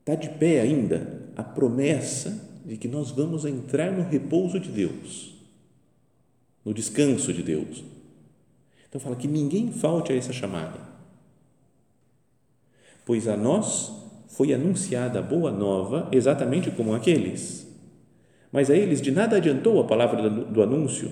está 0.00 0.14
de 0.14 0.28
pé 0.30 0.60
ainda 0.60 1.30
a 1.36 1.42
promessa 1.42 2.50
de 2.64 2.76
que 2.76 2.88
nós 2.88 3.10
vamos 3.10 3.44
entrar 3.44 3.92
no 3.92 4.02
repouso 4.02 4.60
de 4.60 4.70
Deus, 4.70 5.34
no 6.64 6.72
descanso 6.72 7.32
de 7.32 7.42
Deus. 7.42 7.84
Então, 8.88 9.00
fala 9.00 9.16
que 9.16 9.26
ninguém 9.26 9.72
falte 9.72 10.12
a 10.12 10.16
essa 10.16 10.32
chamada 10.32 10.92
pois 13.04 13.28
a 13.28 13.36
nós 13.36 13.92
foi 14.28 14.52
anunciada 14.52 15.18
a 15.18 15.22
boa 15.22 15.50
nova 15.50 16.08
exatamente 16.12 16.70
como 16.70 16.94
aqueles. 16.94 17.66
Mas 18.50 18.70
a 18.70 18.76
eles 18.76 19.00
de 19.00 19.10
nada 19.10 19.36
adiantou 19.36 19.80
a 19.80 19.84
palavra 19.84 20.28
do 20.28 20.62
anúncio, 20.62 21.10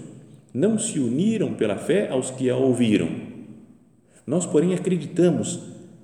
não 0.53 0.79
se 0.79 0.99
uniram 0.99 1.55
pela 1.55 1.77
fé 1.77 2.09
aos 2.11 2.31
que 2.31 2.51
a 2.51 2.57
ouviram. 2.57 3.09
Nós, 4.27 4.47
porém, 4.47 4.75
acreditamos, 4.75 5.61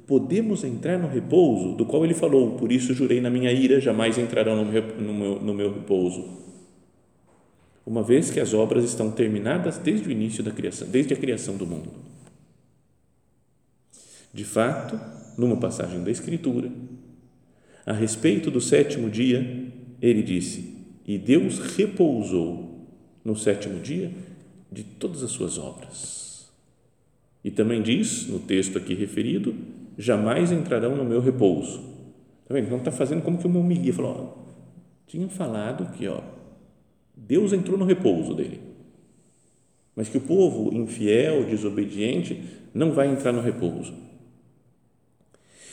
podemos 0.07 0.63
entrar 0.63 0.99
no 0.99 1.09
repouso 1.09 1.75
do 1.75 1.85
qual 1.85 2.05
ele 2.05 2.15
falou, 2.15 2.57
por 2.57 2.71
isso 2.71 2.95
jurei 2.95 3.21
na 3.21 3.29
minha 3.29 3.53
ira, 3.53 3.81
jamais 3.81 4.17
entrarão 4.17 4.65
no 4.65 4.71
meu, 4.71 5.41
no 5.41 5.55
meu 5.55 5.75
repouso. 5.75 6.25
Uma 7.85 8.03
vez 8.03 8.31
que 8.31 8.41
as 8.41 8.55
obras 8.55 8.85
estão 8.85 9.11
terminadas 9.11 9.79
desde 9.79 10.09
o 10.09 10.13
início 10.13 10.43
da 10.43 10.51
criação, 10.51 10.89
desde 10.89 11.15
a 11.15 11.17
criação 11.17 11.57
do 11.57 11.67
mundo. 11.67 11.91
De 14.33 14.45
fato, 14.45 15.01
numa 15.39 15.57
passagem 15.57 16.03
da 16.03 16.11
Escritura, 16.11 16.71
a 17.85 17.93
respeito 17.93 18.51
do 18.51 18.61
sétimo 18.61 19.09
dia, 19.09 19.73
ele 20.03 20.23
disse: 20.23 20.75
E 21.07 21.17
Deus 21.17 21.59
repousou 21.77 22.87
no 23.25 23.37
sétimo 23.37 23.81
dia 23.81 24.13
de 24.71 24.83
todas 24.83 25.23
as 25.23 25.31
suas 25.31 25.57
obras. 25.57 26.49
E 27.45 27.51
também 27.51 27.81
diz, 27.81 28.27
no 28.27 28.41
texto 28.41 28.77
aqui 28.77 28.93
referido, 28.93 29.55
jamais 29.97 30.53
entrarão 30.53 30.95
no 30.95 31.05
meu 31.05 31.21
repouso. 31.21 31.81
Está 32.43 32.55
vendo? 32.55 32.67
Então 32.67 32.79
está 32.79 32.93
fazendo 32.93 33.23
como 33.23 33.39
que 33.39 33.47
uma 33.47 33.61
homilia. 33.61 33.93
Falou, 33.93 34.37
ó, 34.39 34.47
tinha 35.07 35.29
falado 35.29 35.93
que 35.93 36.07
ó, 36.07 36.21
Deus 37.17 37.53
entrou 37.53 37.79
no 37.79 37.85
repouso 37.85 38.35
dele, 38.35 38.61
mas 39.95 40.09
que 40.09 40.19
o 40.19 40.21
povo 40.21 40.75
infiel, 40.75 41.45
desobediente, 41.45 42.43
não 42.75 42.93
vai 42.93 43.09
entrar 43.09 43.33
no 43.33 43.41
repouso. 43.41 43.95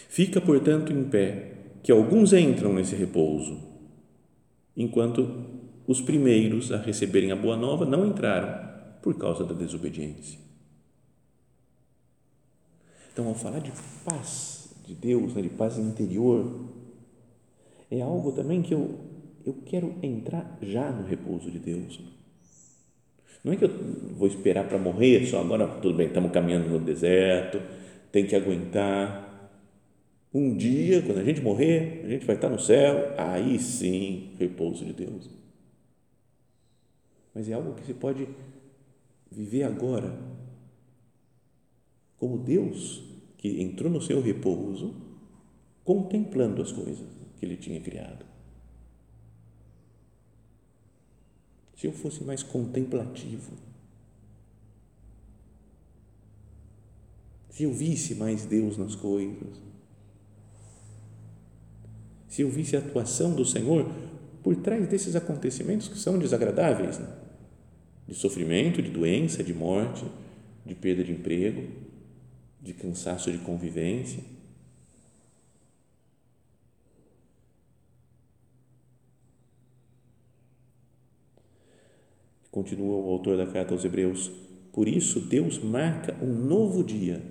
Fica, 0.07 0.39
portanto, 0.39 0.93
em 0.93 1.03
pé, 1.03 1.53
que 1.81 1.91
alguns 1.91 2.33
entram 2.33 2.73
nesse 2.73 2.95
repouso, 2.95 3.59
enquanto 4.77 5.27
os 5.85 5.99
primeiros 5.99 6.71
a 6.71 6.77
receberem 6.77 7.31
a 7.31 7.35
boa 7.35 7.57
nova 7.57 7.85
não 7.85 8.07
entraram 8.07 8.71
por 9.01 9.17
causa 9.17 9.43
da 9.43 9.53
desobediência. 9.53 10.39
Então, 13.13 13.27
ao 13.27 13.36
falar 13.36 13.60
de 13.60 13.72
paz 14.03 14.74
de 14.88 14.96
Deus, 14.96 15.36
né, 15.36 15.43
de 15.43 15.50
paz 15.50 15.77
interior, 15.77 16.67
é 17.91 18.01
algo 18.01 18.32
também 18.32 18.63
que 18.63 18.74
eu, 18.74 19.00
eu 19.46 19.53
quero 19.65 19.93
entrar 20.01 20.58
já 20.63 20.91
no 20.91 21.08
repouso 21.08 21.51
de 21.51 21.60
Deus. 21.60 22.01
Não 23.43 23.53
é 23.53 23.55
que 23.55 23.65
eu 23.65 23.70
vou 24.15 24.27
esperar 24.27 24.67
para 24.67 24.79
morrer 24.79 25.27
só 25.27 25.41
agora, 25.41 25.67
tudo 25.79 25.96
bem, 25.96 26.08
estamos 26.08 26.32
caminhando 26.32 26.67
no 26.70 26.79
deserto, 26.79 27.62
tem 28.12 28.25
que 28.25 28.36
aguentar. 28.36 29.51
Um 30.34 30.58
dia, 30.58 31.03
quando 31.03 31.20
a 31.20 31.24
gente 31.24 31.39
morrer, 31.39 32.01
a 32.05 32.10
gente 32.10 32.25
vai 32.25 32.36
estar 32.36 32.50
no 32.50 32.60
céu, 32.60 33.13
aí 33.15 33.60
sim, 33.60 34.32
repouso 34.39 34.84
de 34.84 34.93
Deus. 34.93 35.29
Mas 37.36 37.48
é 37.48 37.53
algo 37.53 37.75
que 37.75 37.86
se 37.86 37.93
pode 37.93 38.27
viver 39.32 39.63
agora, 39.63 40.17
como 42.23 42.37
Deus 42.37 43.03
que 43.35 43.61
entrou 43.61 43.91
no 43.91 44.01
seu 44.01 44.21
repouso, 44.21 44.95
contemplando 45.83 46.61
as 46.61 46.71
coisas 46.71 47.05
que 47.37 47.45
ele 47.45 47.57
tinha 47.57 47.81
criado. 47.81 48.25
Se 51.75 51.85
eu 51.85 51.91
fosse 51.91 52.23
mais 52.23 52.41
contemplativo, 52.41 53.51
se 57.49 57.63
eu 57.63 57.73
visse 57.73 58.15
mais 58.15 58.45
Deus 58.45 58.77
nas 58.77 58.95
coisas, 58.95 59.59
se 62.29 62.41
eu 62.41 62.49
visse 62.49 62.77
a 62.77 62.79
atuação 62.79 63.35
do 63.35 63.43
Senhor 63.43 63.85
por 64.41 64.55
trás 64.55 64.87
desses 64.87 65.13
acontecimentos 65.13 65.89
que 65.89 65.97
são 65.97 66.17
desagradáveis, 66.17 66.99
né? 66.99 67.17
de 68.07 68.15
sofrimento, 68.15 68.81
de 68.81 68.89
doença, 68.89 69.43
de 69.43 69.53
morte, 69.53 70.05
de 70.65 70.73
perda 70.73 71.03
de 71.03 71.11
emprego, 71.11 71.83
de 72.63 72.74
cansaço 72.74 73.29
de 73.29 73.38
convivência. 73.39 74.24
Continua 82.50 82.96
o 82.98 83.10
autor 83.10 83.36
da 83.36 83.48
carta 83.48 83.74
aos 83.74 83.84
Hebreus. 83.84 84.32
Por 84.72 84.88
isso, 84.88 85.20
Deus 85.20 85.60
marca 85.60 86.15
um 86.24 86.34
novo 86.34 86.84
dia, 86.84 87.22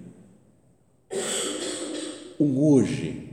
um 2.39 2.59
hoje. 2.61 3.31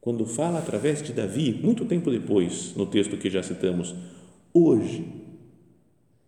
Quando 0.00 0.24
fala 0.24 0.58
através 0.58 1.02
de 1.02 1.12
Davi, 1.12 1.52
muito 1.52 1.84
tempo 1.84 2.10
depois, 2.10 2.74
no 2.74 2.86
texto 2.86 3.18
que 3.18 3.28
já 3.28 3.42
citamos, 3.42 3.94
hoje, 4.54 5.06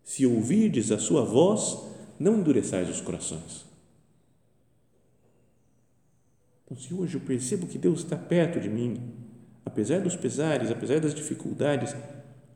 se 0.05 0.27
ouvirdes 0.27 0.93
a 0.93 0.99
sua 0.99 1.25
voz, 1.25 1.79
não 2.19 2.39
endureçais 2.39 2.91
os 2.91 3.01
corações. 3.01 3.65
Então, 6.62 6.62
se 6.77 6.95
hoje 6.95 7.17
eu 7.17 7.21
percebo 7.21 7.67
que 7.67 7.79
Deus 7.79 8.01
está 8.01 8.17
perto 8.17 8.61
de 8.61 8.69
mim, 8.69 8.99
apesar 9.65 10.01
dos 10.01 10.17
pesares, 10.17 10.71
apesar 10.71 11.01
das 11.01 11.15
dificuldades, 11.15 11.95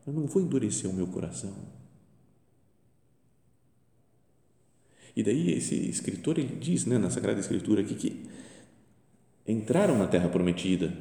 eu 0.06 0.12
não 0.12 0.26
vou 0.26 0.42
endurecer 0.42 0.88
o 0.88 0.94
meu 0.94 1.06
coração. 1.06 1.54
E 5.16 5.22
daí 5.22 5.52
esse 5.52 5.74
escritor 5.88 6.38
ele 6.38 6.56
diz, 6.56 6.84
né, 6.84 6.98
na 6.98 7.08
Sagrada 7.08 7.40
Escritura 7.40 7.80
aqui 7.80 7.94
que 7.94 8.26
entraram 9.46 9.96
na 9.96 10.06
Terra 10.06 10.28
Prometida, 10.28 10.92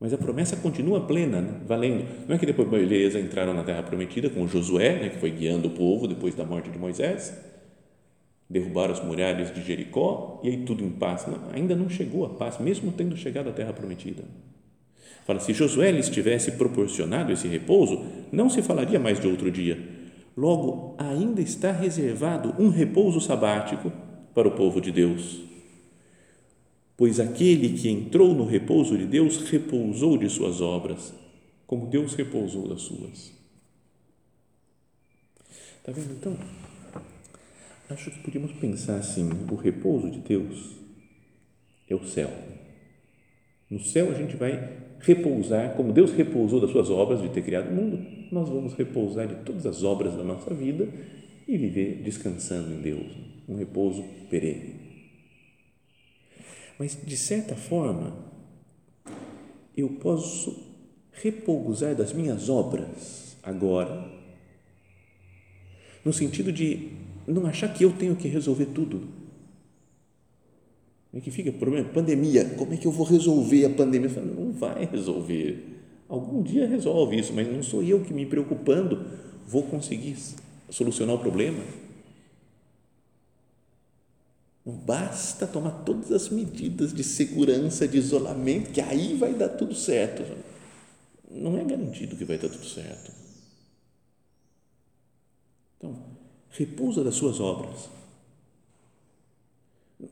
mas 0.00 0.12
a 0.12 0.18
promessa 0.18 0.56
continua 0.56 1.06
plena, 1.06 1.40
né, 1.40 1.60
valendo. 1.66 2.06
Não 2.26 2.34
é 2.34 2.38
que 2.38 2.46
depois, 2.46 2.68
beleza, 2.68 3.20
entraram 3.20 3.54
na 3.54 3.62
Terra 3.62 3.82
Prometida 3.82 4.28
com 4.30 4.48
Josué, 4.48 4.98
né, 4.98 5.08
que 5.10 5.18
foi 5.18 5.30
guiando 5.30 5.68
o 5.68 5.70
povo 5.70 6.08
depois 6.08 6.34
da 6.34 6.44
morte 6.44 6.70
de 6.70 6.78
Moisés, 6.78 7.32
derrubaram 8.50 8.92
as 8.92 9.02
muralhas 9.02 9.54
de 9.54 9.62
Jericó 9.62 10.40
e 10.42 10.48
aí 10.48 10.64
tudo 10.64 10.84
em 10.84 10.90
paz. 10.90 11.24
Não, 11.26 11.38
ainda 11.52 11.76
não 11.76 11.88
chegou 11.88 12.26
a 12.26 12.30
paz, 12.30 12.58
mesmo 12.58 12.90
tendo 12.90 13.16
chegado 13.16 13.48
à 13.48 13.52
Terra 13.52 13.72
Prometida. 13.72 14.24
Fala, 15.24 15.38
se 15.38 15.54
Josué 15.54 15.92
lhes 15.92 16.08
tivesse 16.08 16.52
proporcionado 16.52 17.32
esse 17.32 17.46
repouso, 17.46 18.04
não 18.32 18.50
se 18.50 18.60
falaria 18.60 18.98
mais 18.98 19.20
de 19.20 19.28
outro 19.28 19.48
dia. 19.52 19.78
Logo, 20.36 20.96
ainda 20.98 21.40
está 21.40 21.70
reservado 21.70 22.54
um 22.58 22.68
repouso 22.68 23.20
sabático 23.20 23.92
para 24.34 24.48
o 24.48 24.52
povo 24.52 24.80
de 24.80 24.90
Deus. 24.90 25.40
Pois 26.96 27.20
aquele 27.20 27.78
que 27.78 27.88
entrou 27.88 28.34
no 28.34 28.44
repouso 28.44 28.98
de 28.98 29.06
Deus 29.06 29.48
repousou 29.48 30.18
de 30.18 30.28
suas 30.28 30.60
obras, 30.60 31.14
como 31.66 31.86
Deus 31.86 32.14
repousou 32.14 32.66
das 32.66 32.82
suas. 32.82 33.32
Está 35.78 35.92
vendo? 35.92 36.12
Então, 36.12 36.36
acho 37.90 38.10
que 38.10 38.18
podíamos 38.20 38.52
pensar 38.52 38.96
assim: 38.96 39.28
o 39.50 39.54
repouso 39.54 40.10
de 40.10 40.20
Deus 40.20 40.76
é 41.88 41.94
o 41.94 42.06
céu. 42.06 42.30
No 43.68 43.80
céu 43.80 44.10
a 44.10 44.14
gente 44.14 44.36
vai 44.36 44.78
repousar, 45.00 45.74
como 45.74 45.92
Deus 45.92 46.12
repousou 46.12 46.60
das 46.60 46.70
suas 46.70 46.90
obras 46.90 47.22
de 47.22 47.28
ter 47.30 47.42
criado 47.42 47.70
o 47.70 47.74
mundo, 47.74 48.04
nós 48.30 48.48
vamos 48.48 48.74
repousar 48.74 49.26
de 49.26 49.36
todas 49.44 49.64
as 49.66 49.82
obras 49.82 50.16
da 50.16 50.22
nossa 50.22 50.52
vida 50.54 50.88
e 51.48 51.56
viver 51.56 52.02
descansando 52.02 52.72
em 52.72 52.80
Deus, 52.80 53.12
um 53.48 53.56
repouso 53.56 54.04
perene. 54.28 54.74
Mas, 56.78 56.98
de 57.04 57.16
certa 57.16 57.54
forma, 57.54 58.16
eu 59.76 59.88
posso 60.00 60.70
repousar 61.12 61.94
das 61.94 62.12
minhas 62.12 62.48
obras 62.48 63.36
agora, 63.42 64.10
no 66.04 66.12
sentido 66.12 66.52
de 66.52 66.92
não 67.32 67.46
achar 67.46 67.72
que 67.72 67.84
eu 67.84 67.92
tenho 67.92 68.16
que 68.16 68.28
resolver 68.28 68.66
tudo 68.66 69.20
é 71.12 71.20
que 71.20 71.30
fica 71.30 71.50
o 71.50 71.54
problema? 71.54 71.88
Pandemia. 71.88 72.44
Como 72.56 72.72
é 72.72 72.76
que 72.76 72.86
eu 72.86 72.92
vou 72.92 73.04
resolver 73.04 73.64
a 73.64 73.70
pandemia? 73.70 74.08
Falo, 74.08 74.26
não 74.26 74.52
vai 74.52 74.84
resolver. 74.84 75.80
Algum 76.08 76.42
dia 76.42 76.68
resolve 76.68 77.18
isso, 77.18 77.32
mas 77.32 77.48
não 77.48 77.62
sou 77.62 77.82
eu 77.82 78.02
que 78.02 78.14
me 78.14 78.26
preocupando 78.26 79.06
vou 79.46 79.64
conseguir 79.64 80.16
solucionar 80.68 81.16
o 81.16 81.18
problema. 81.18 81.62
Não 84.64 84.74
basta 84.74 85.46
tomar 85.46 85.82
todas 85.84 86.12
as 86.12 86.28
medidas 86.28 86.92
de 86.92 87.02
segurança, 87.02 87.88
de 87.88 87.98
isolamento, 87.98 88.70
que 88.70 88.80
aí 88.80 89.14
vai 89.14 89.34
dar 89.34 89.48
tudo 89.48 89.74
certo. 89.74 90.22
Não 91.28 91.58
é 91.58 91.64
garantido 91.64 92.16
que 92.16 92.24
vai 92.24 92.38
dar 92.38 92.48
tudo 92.48 92.66
certo. 92.66 93.10
Então, 95.76 96.09
repousa 96.50 97.04
das 97.04 97.14
suas 97.14 97.40
obras 97.40 97.88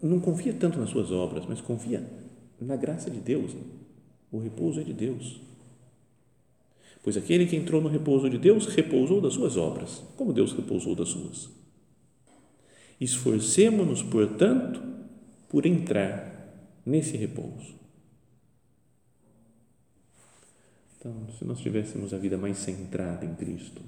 não 0.02 0.20
confia 0.20 0.52
tanto 0.52 0.78
nas 0.78 0.90
suas 0.90 1.10
obras, 1.10 1.44
mas 1.46 1.60
confia 1.60 2.06
na 2.60 2.76
graça 2.76 3.10
de 3.10 3.18
Deus. 3.18 3.52
O 4.30 4.38
repouso 4.38 4.80
é 4.80 4.84
de 4.84 4.92
Deus. 4.92 5.40
Pois 7.02 7.16
aquele 7.16 7.46
que 7.46 7.56
entrou 7.56 7.80
no 7.80 7.88
repouso 7.88 8.28
de 8.28 8.36
Deus 8.36 8.66
repousou 8.66 9.20
das 9.20 9.32
suas 9.32 9.56
obras, 9.56 10.02
como 10.16 10.32
Deus 10.32 10.52
repousou 10.52 10.94
das 10.94 11.08
suas. 11.08 11.48
Esforcemo-nos, 13.00 14.02
portanto, 14.02 14.82
por 15.48 15.64
entrar 15.64 16.52
nesse 16.84 17.16
repouso. 17.16 17.78
Então, 20.98 21.14
se 21.38 21.44
nós 21.44 21.60
tivéssemos 21.60 22.12
a 22.12 22.18
vida 22.18 22.36
mais 22.36 22.58
centrada 22.58 23.24
em 23.24 23.34
Cristo, 23.34 23.80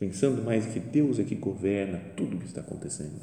pensando 0.00 0.42
mais 0.42 0.64
que 0.64 0.80
Deus 0.80 1.18
é 1.18 1.24
que 1.24 1.34
governa 1.34 2.00
tudo 2.16 2.36
o 2.36 2.40
que 2.40 2.46
está 2.46 2.62
acontecendo, 2.62 3.20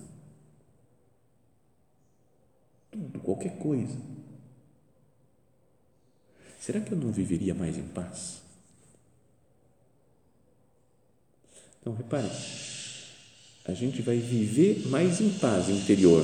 tudo, 2.91 3.19
qualquer 3.19 3.57
coisa. 3.57 3.97
Será 6.59 6.79
que 6.79 6.91
eu 6.91 6.97
não 6.97 7.11
viveria 7.11 7.55
mais 7.55 7.77
em 7.77 7.87
paz? 7.87 8.43
Então, 11.81 11.95
repare, 11.95 12.29
a 13.65 13.73
gente 13.73 14.03
vai 14.03 14.17
viver 14.17 14.87
mais 14.87 15.19
em 15.19 15.31
paz 15.31 15.69
interior. 15.69 16.23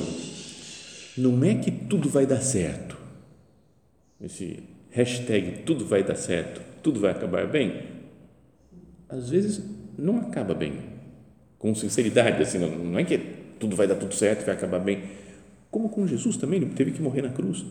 Não 1.16 1.42
é 1.42 1.56
que 1.56 1.70
tudo 1.72 2.08
vai 2.08 2.26
dar 2.26 2.40
certo. 2.40 2.96
Esse 4.20 4.62
hashtag 4.90 5.64
tudo 5.64 5.84
vai 5.84 6.04
dar 6.04 6.16
certo, 6.16 6.60
tudo 6.80 7.00
vai 7.00 7.10
acabar 7.10 7.48
bem. 7.48 8.04
Às 9.08 9.30
vezes 9.30 9.83
não 9.98 10.18
acaba 10.18 10.54
bem. 10.54 10.94
Com 11.58 11.74
sinceridade, 11.74 12.42
assim, 12.42 12.58
não 12.58 12.98
é 12.98 13.04
que 13.04 13.18
tudo 13.58 13.74
vai 13.74 13.86
dar 13.86 13.96
tudo 13.96 14.14
certo, 14.14 14.44
vai 14.44 14.54
acabar 14.54 14.78
bem 14.78 15.02
como 15.74 15.88
com 15.88 16.06
Jesus 16.06 16.36
também, 16.36 16.62
ele 16.62 16.70
teve 16.70 16.92
que 16.92 17.02
morrer 17.02 17.20
na 17.20 17.30
cruz. 17.30 17.64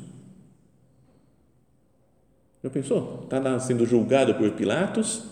Já 2.62 2.70
pensou? 2.70 3.22
Está 3.24 3.40
lá 3.40 3.58
sendo 3.60 3.86
julgado 3.86 4.36
por 4.36 4.52
Pilatos, 4.52 5.24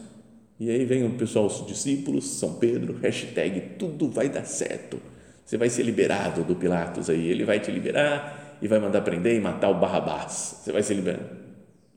e 0.57 0.69
aí 0.69 0.85
vem 0.85 1.05
o 1.05 1.11
pessoal, 1.17 1.47
os 1.47 1.67
discípulos, 1.67 2.23
São 2.23 2.53
Pedro, 2.53 2.97
hashtag 3.01 3.75
tudo 3.77 4.09
vai 4.09 4.29
dar 4.29 4.45
certo. 4.45 5.01
Você 5.43 5.57
vai 5.57 5.69
ser 5.69 5.83
liberado 5.83 6.45
do 6.45 6.55
Pilatos 6.55 7.09
aí, 7.09 7.27
ele 7.27 7.43
vai 7.43 7.59
te 7.59 7.69
liberar 7.69 8.57
e 8.61 8.69
vai 8.69 8.79
mandar 8.79 9.01
prender 9.01 9.35
e 9.35 9.41
matar 9.41 9.67
o 9.67 9.77
Barrabás. 9.77 10.61
Você 10.63 10.71
vai 10.71 10.81
ser 10.81 10.93
liberado. 10.93 11.29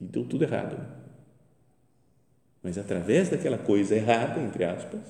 E 0.01 0.05
deu 0.05 0.25
tudo 0.25 0.43
errado. 0.43 0.77
Mas 2.65 2.77
através 2.77 3.29
daquela 3.29 3.59
coisa 3.59 3.95
errada, 3.95 4.41
entre 4.41 4.65
aspas, 4.65 5.03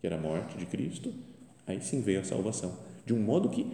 que 0.00 0.06
era 0.06 0.16
a 0.16 0.20
morte 0.20 0.56
de 0.56 0.66
Cristo, 0.66 1.14
aí 1.66 1.80
sim 1.80 2.00
veio 2.00 2.20
a 2.20 2.24
salvação. 2.24 2.76
De 3.06 3.14
um 3.14 3.20
modo 3.20 3.48
que 3.48 3.70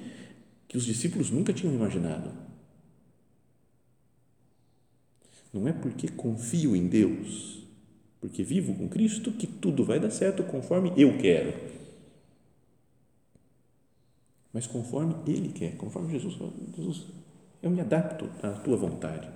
que 0.74 0.78
os 0.78 0.84
discípulos 0.84 1.30
nunca 1.30 1.52
tinham 1.52 1.72
imaginado. 1.72 2.32
Não 5.52 5.68
é 5.68 5.72
porque 5.72 6.08
confio 6.08 6.74
em 6.74 6.88
Deus, 6.88 7.62
porque 8.20 8.42
vivo 8.42 8.74
com 8.74 8.88
Cristo, 8.88 9.30
que 9.30 9.46
tudo 9.46 9.84
vai 9.84 10.00
dar 10.00 10.10
certo 10.10 10.42
conforme 10.42 10.92
eu 10.96 11.16
quero. 11.18 11.54
Mas 14.52 14.66
conforme 14.66 15.14
Ele 15.30 15.52
quer, 15.52 15.76
conforme 15.76 16.10
Jesus 16.10 16.34
fala, 16.34 16.52
Jesus, 16.76 17.06
eu 17.62 17.70
me 17.70 17.80
adapto 17.80 18.28
à 18.42 18.50
tua 18.50 18.76
vontade. 18.76 19.28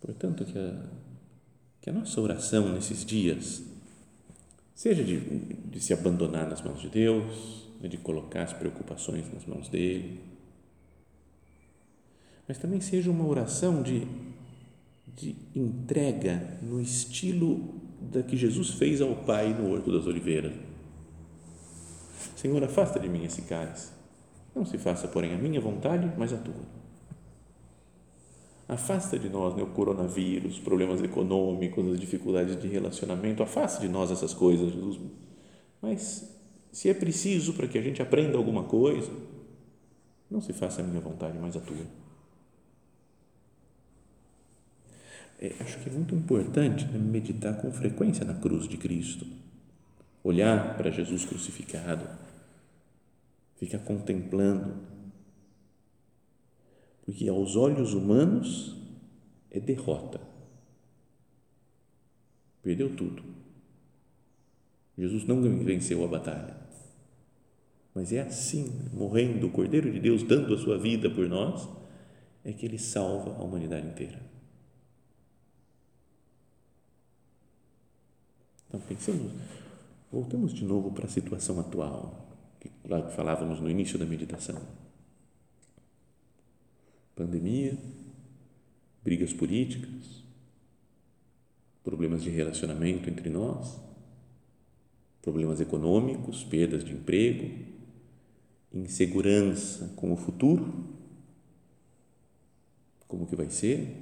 Portanto, 0.00 0.44
que 0.44 0.58
a, 0.58 0.82
que 1.80 1.90
a 1.90 1.92
nossa 1.92 2.20
oração 2.20 2.72
nesses 2.72 3.04
dias 3.04 3.62
seja 4.74 5.02
de, 5.02 5.18
de 5.18 5.80
se 5.80 5.92
abandonar 5.92 6.48
nas 6.48 6.62
mãos 6.62 6.80
de 6.80 6.88
Deus, 6.88 7.68
né, 7.80 7.88
de 7.88 7.98
colocar 7.98 8.42
as 8.42 8.52
preocupações 8.52 9.32
nas 9.32 9.44
mãos 9.44 9.68
dele, 9.68 10.20
mas 12.46 12.58
também 12.58 12.80
seja 12.80 13.10
uma 13.10 13.26
oração 13.26 13.82
de, 13.82 14.06
de 15.14 15.36
entrega 15.54 16.58
no 16.62 16.80
estilo 16.80 17.74
da 18.00 18.22
que 18.22 18.36
Jesus 18.36 18.70
fez 18.70 19.00
ao 19.00 19.14
Pai 19.16 19.52
no 19.52 19.70
Horto 19.70 19.92
das 19.92 20.06
Oliveiras. 20.06 20.54
Senhor, 22.36 22.62
afasta 22.62 23.00
de 23.00 23.08
mim 23.08 23.24
esse 23.24 23.42
cálice. 23.42 23.90
Não 24.54 24.64
se 24.64 24.78
faça, 24.78 25.08
porém, 25.08 25.34
a 25.34 25.38
minha 25.38 25.60
vontade, 25.60 26.10
mas 26.16 26.32
a 26.32 26.38
tua. 26.38 26.77
Afasta 28.68 29.18
de 29.18 29.30
nós 29.30 29.56
né, 29.56 29.62
o 29.62 29.68
coronavírus, 29.68 30.58
problemas 30.58 31.00
econômicos, 31.02 31.90
as 31.90 31.98
dificuldades 31.98 32.60
de 32.60 32.68
relacionamento. 32.68 33.42
Afasta 33.42 33.80
de 33.80 33.88
nós 33.88 34.10
essas 34.10 34.34
coisas, 34.34 34.70
Jesus. 34.70 35.00
Mas, 35.80 36.38
se 36.70 36.90
é 36.90 36.94
preciso 36.94 37.54
para 37.54 37.66
que 37.66 37.78
a 37.78 37.82
gente 37.82 38.02
aprenda 38.02 38.36
alguma 38.36 38.64
coisa, 38.64 39.10
não 40.30 40.42
se 40.42 40.52
faça 40.52 40.82
a 40.82 40.84
minha 40.84 41.00
vontade, 41.00 41.38
mas 41.38 41.56
a 41.56 41.60
tua. 41.60 41.76
É, 45.40 45.54
acho 45.60 45.78
que 45.78 45.88
é 45.88 45.92
muito 45.92 46.14
importante 46.14 46.84
né, 46.84 46.98
meditar 46.98 47.56
com 47.62 47.72
frequência 47.72 48.22
na 48.22 48.34
cruz 48.34 48.68
de 48.68 48.76
Cristo. 48.76 49.26
Olhar 50.22 50.76
para 50.76 50.90
Jesus 50.90 51.24
crucificado, 51.24 52.06
ficar 53.56 53.78
contemplando 53.78 54.74
porque 57.08 57.26
aos 57.26 57.56
olhos 57.56 57.94
humanos 57.94 58.76
é 59.50 59.58
derrota. 59.58 60.20
Perdeu 62.60 62.94
tudo. 62.94 63.22
Jesus 64.98 65.24
não 65.24 65.40
venceu 65.64 66.04
a 66.04 66.06
batalha. 66.06 66.54
Mas 67.94 68.12
é 68.12 68.20
assim, 68.20 68.90
morrendo 68.92 69.46
o 69.46 69.50
Cordeiro 69.50 69.90
de 69.90 69.98
Deus, 69.98 70.22
dando 70.22 70.52
a 70.52 70.58
sua 70.58 70.76
vida 70.76 71.08
por 71.08 71.26
nós, 71.30 71.66
é 72.44 72.52
que 72.52 72.66
ele 72.66 72.78
salva 72.78 73.36
a 73.38 73.42
humanidade 73.42 73.86
inteira. 73.86 74.20
Então, 78.68 78.80
pensemos, 78.80 79.32
voltamos 80.12 80.52
de 80.52 80.62
novo 80.62 80.92
para 80.92 81.06
a 81.06 81.08
situação 81.08 81.58
atual, 81.58 82.36
que 82.60 82.70
lá 82.84 83.08
falávamos 83.08 83.60
no 83.60 83.70
início 83.70 83.98
da 83.98 84.04
meditação 84.04 84.60
pandemia, 87.18 87.76
brigas 89.02 89.32
políticas, 89.32 90.22
problemas 91.82 92.22
de 92.22 92.30
relacionamento 92.30 93.10
entre 93.10 93.28
nós, 93.28 93.76
problemas 95.20 95.60
econômicos, 95.60 96.44
perdas 96.44 96.84
de 96.84 96.92
emprego, 96.92 97.50
insegurança 98.72 99.92
com 99.96 100.12
o 100.12 100.16
futuro, 100.16 100.96
como 103.08 103.26
que 103.26 103.34
vai 103.34 103.50
ser, 103.50 103.96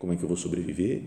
como 0.00 0.12
é 0.12 0.16
que 0.16 0.24
eu 0.24 0.28
vou 0.28 0.36
sobreviver, 0.36 1.04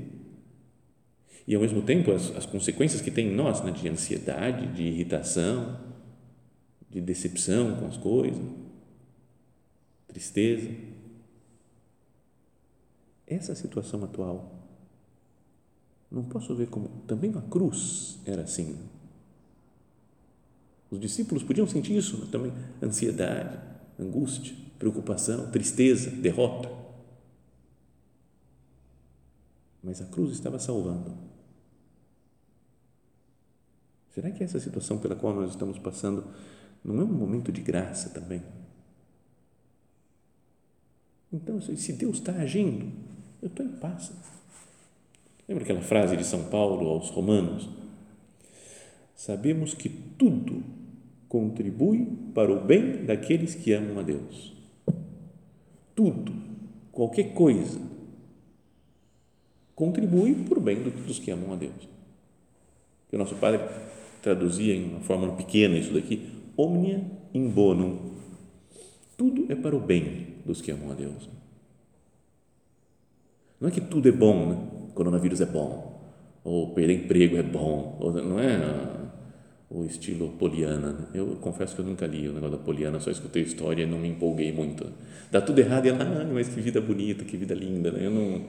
e 1.45 1.53
ao 1.53 1.61
mesmo 1.61 1.81
tempo 1.81 2.11
as, 2.11 2.33
as 2.33 2.45
consequências 2.45 3.01
que 3.01 3.11
tem 3.11 3.27
em 3.27 3.35
nós, 3.35 3.61
né, 3.61 3.71
de 3.71 3.89
ansiedade, 3.89 4.73
de 4.73 4.83
irritação, 4.83 5.79
de 6.89 7.01
decepção 7.01 7.75
com 7.75 7.87
as 7.87 7.97
coisas, 7.97 8.64
tristeza. 10.15 10.73
Essa 13.27 13.53
situação 13.53 14.01
atual, 14.03 14.65
não 16.09 16.23
posso 16.23 16.55
ver 16.55 16.67
como 16.67 16.87
também 17.05 17.33
a 17.35 17.41
cruz 17.41 18.17
era 18.25 18.43
assim. 18.43 18.79
Os 20.89 20.99
discípulos 20.99 21.43
podiam 21.43 21.67
sentir 21.67 21.97
isso 21.97 22.27
também: 22.27 22.53
ansiedade, 22.81 23.59
angústia, 23.99 24.55
preocupação, 24.79 25.51
tristeza, 25.51 26.09
derrota. 26.09 26.71
Mas 29.83 30.01
a 30.01 30.05
cruz 30.05 30.31
estava 30.31 30.59
salvando. 30.59 31.13
Será 34.11 34.31
que 34.31 34.43
essa 34.43 34.61
situação 34.61 34.97
pela 34.97 35.15
qual 35.15 35.35
nós 35.35 35.49
estamos 35.49 35.77
passando 35.77 36.23
não 36.81 37.01
é 37.01 37.03
um 37.03 37.13
momento 37.13 37.51
de 37.51 37.61
graça 37.61 38.09
também? 38.11 38.41
Então, 41.35 41.59
se 41.59 41.91
Deus 41.91 42.15
está 42.15 42.31
agindo, 42.31 42.85
eu 43.41 43.47
estou 43.49 43.65
em 43.65 43.73
paz. 43.73 44.09
Lembra 45.49 45.65
aquela 45.65 45.81
frase 45.81 46.15
de 46.15 46.23
São 46.23 46.45
Paulo 46.45 46.87
aos 46.87 47.09
Romanos? 47.09 47.67
Sabemos 49.13 49.73
que 49.73 49.89
tudo 49.89 50.63
contribui 51.27 52.07
para 52.33 52.53
o 52.53 52.63
bem 52.63 53.03
daqueles 53.03 53.53
que 53.53 53.73
amam 53.73 53.99
a 53.99 54.01
Deus. 54.01 54.55
Tudo, 55.93 56.31
qualquer 56.93 57.33
coisa, 57.33 57.81
contribui 59.75 60.35
para 60.35 60.57
o 60.57 60.61
bem 60.61 60.81
dos 60.81 61.19
que 61.19 61.31
amam 61.31 61.51
a 61.51 61.57
Deus. 61.57 61.89
o 63.11 63.17
nosso 63.17 63.35
Padre 63.35 63.59
traduzia 64.21 64.73
em 64.73 64.85
uma 64.85 65.01
fórmula 65.01 65.35
pequena 65.35 65.77
isso 65.77 65.93
daqui, 65.93 66.29
omnia 66.55 67.05
in 67.33 67.49
bonum. 67.49 68.15
Tudo 69.17 69.45
é 69.49 69.55
para 69.55 69.75
o 69.75 69.79
bem 69.79 70.35
dos 70.45 70.61
que 70.61 70.71
amam 70.71 70.91
a 70.91 70.93
Deus. 70.93 71.29
Não 73.59 73.69
é 73.69 73.71
que 73.71 73.81
tudo 73.81 74.09
é 74.09 74.11
bom, 74.11 74.49
né? 74.49 74.57
coronavírus 74.93 75.41
é 75.41 75.45
bom, 75.45 76.01
ou 76.43 76.73
perder 76.73 76.93
emprego 76.93 77.37
é 77.37 77.43
bom, 77.43 77.97
ou 77.99 78.13
não 78.13 78.39
é 78.39 78.59
o 79.69 79.85
estilo 79.85 80.29
Poliana. 80.37 80.91
Né? 80.91 81.05
Eu 81.13 81.37
confesso 81.41 81.75
que 81.75 81.81
eu 81.81 81.85
nunca 81.85 82.05
li 82.05 82.27
o 82.27 82.33
negócio 82.33 82.57
da 82.57 82.63
Poliana, 82.63 82.99
só 82.99 83.09
escutei 83.09 83.43
a 83.43 83.45
história 83.45 83.83
e 83.83 83.85
não 83.85 83.99
me 83.99 84.09
empolguei 84.09 84.51
muito. 84.51 84.85
Dá 85.31 85.41
tudo 85.41 85.59
errado 85.59 85.85
e 85.85 85.89
ela, 85.89 86.03
ah, 86.03 86.27
mas 86.31 86.49
que 86.49 86.59
vida 86.59 86.81
bonita, 86.81 87.23
que 87.23 87.37
vida 87.37 87.53
linda. 87.53 87.91
Né? 87.91 88.05
Eu 88.05 88.11
não, 88.11 88.41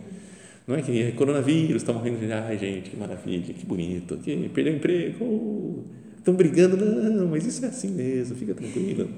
não 0.66 0.74
é 0.74 0.83
que 0.83 1.02
é 1.02 1.12
coronavírus, 1.12 1.83
está 1.83 1.92
morrendo 1.92 2.18
de, 2.18 2.33
ai 2.33 2.59
gente, 2.59 2.90
que 2.90 2.96
maravilha, 2.96 3.55
que 3.55 3.64
bonito, 3.64 4.16
que 4.18 4.48
perdeu 4.50 4.74
emprego, 4.74 5.85
estão 6.16 6.35
brigando, 6.35 6.76
não, 6.76 7.29
mas 7.29 7.46
isso 7.46 7.64
é 7.64 7.68
assim 7.68 7.90
mesmo, 7.90 8.37
fica 8.37 8.55
tranquilo 8.55 9.09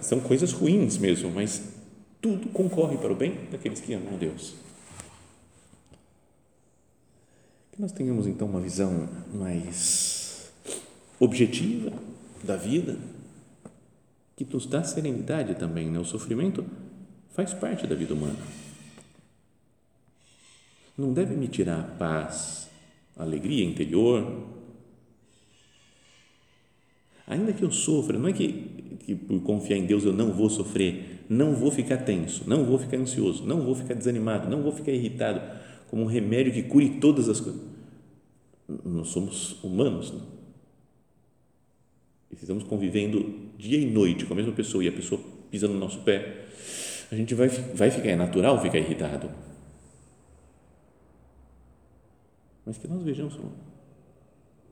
são 0.00 0.20
coisas 0.20 0.52
ruins 0.52 0.96
mesmo, 0.98 1.30
mas 1.30 1.62
tudo 2.20 2.48
concorre 2.50 2.96
para 2.96 3.12
o 3.12 3.16
bem 3.16 3.36
daqueles 3.50 3.80
que 3.80 3.92
amam 3.92 4.16
Deus. 4.16 4.54
Que 7.72 7.80
nós 7.80 7.90
tenhamos 7.90 8.26
então 8.26 8.46
uma 8.46 8.60
visão 8.60 9.08
mais 9.34 10.52
objetiva 11.18 11.92
da 12.44 12.56
vida, 12.56 12.98
que 14.36 14.44
nos 14.44 14.66
dá 14.66 14.84
serenidade 14.84 15.54
também. 15.54 15.90
Né? 15.90 15.98
O 15.98 16.04
sofrimento 16.04 16.64
faz 17.30 17.54
parte 17.54 17.86
da 17.86 17.94
vida 17.94 18.14
humana. 18.14 18.38
Não 20.96 21.12
deve 21.12 21.34
me 21.34 21.48
tirar 21.48 21.80
a 21.80 21.84
paz, 21.84 22.68
a 23.16 23.22
alegria 23.22 23.64
interior. 23.64 24.46
Ainda 27.26 27.52
que 27.52 27.62
eu 27.62 27.70
sofra, 27.70 28.18
não 28.18 28.28
é 28.28 28.32
que 28.32 28.81
que 29.02 29.14
por 29.14 29.40
confiar 29.42 29.76
em 29.76 29.86
Deus 29.86 30.04
eu 30.04 30.12
não 30.12 30.32
vou 30.32 30.48
sofrer, 30.48 31.24
não 31.28 31.54
vou 31.54 31.70
ficar 31.70 31.98
tenso, 31.98 32.44
não 32.46 32.64
vou 32.64 32.78
ficar 32.78 32.96
ansioso, 32.96 33.44
não 33.44 33.62
vou 33.62 33.74
ficar 33.74 33.94
desanimado, 33.94 34.48
não 34.48 34.62
vou 34.62 34.72
ficar 34.72 34.92
irritado, 34.92 35.40
como 35.88 36.02
um 36.02 36.06
remédio 36.06 36.52
que 36.52 36.62
cure 36.62 37.00
todas 37.00 37.28
as 37.28 37.40
coisas. 37.40 37.60
Nós 38.84 39.08
somos 39.08 39.62
humanos, 39.62 40.12
né? 40.12 40.20
e 42.30 42.34
estamos 42.34 42.64
convivendo 42.64 43.50
dia 43.58 43.78
e 43.78 43.90
noite 43.90 44.24
com 44.24 44.32
a 44.32 44.36
mesma 44.36 44.52
pessoa 44.52 44.82
e 44.82 44.88
a 44.88 44.92
pessoa 44.92 45.20
pisa 45.50 45.68
no 45.68 45.78
nosso 45.78 46.00
pé, 46.00 46.46
a 47.10 47.14
gente 47.14 47.34
vai, 47.34 47.48
vai 47.48 47.90
ficar, 47.90 48.08
é 48.08 48.16
natural 48.16 48.60
ficar 48.62 48.78
irritado. 48.78 49.28
Mas 52.64 52.78
que 52.78 52.88
nós 52.88 53.02
vejamos, 53.02 53.38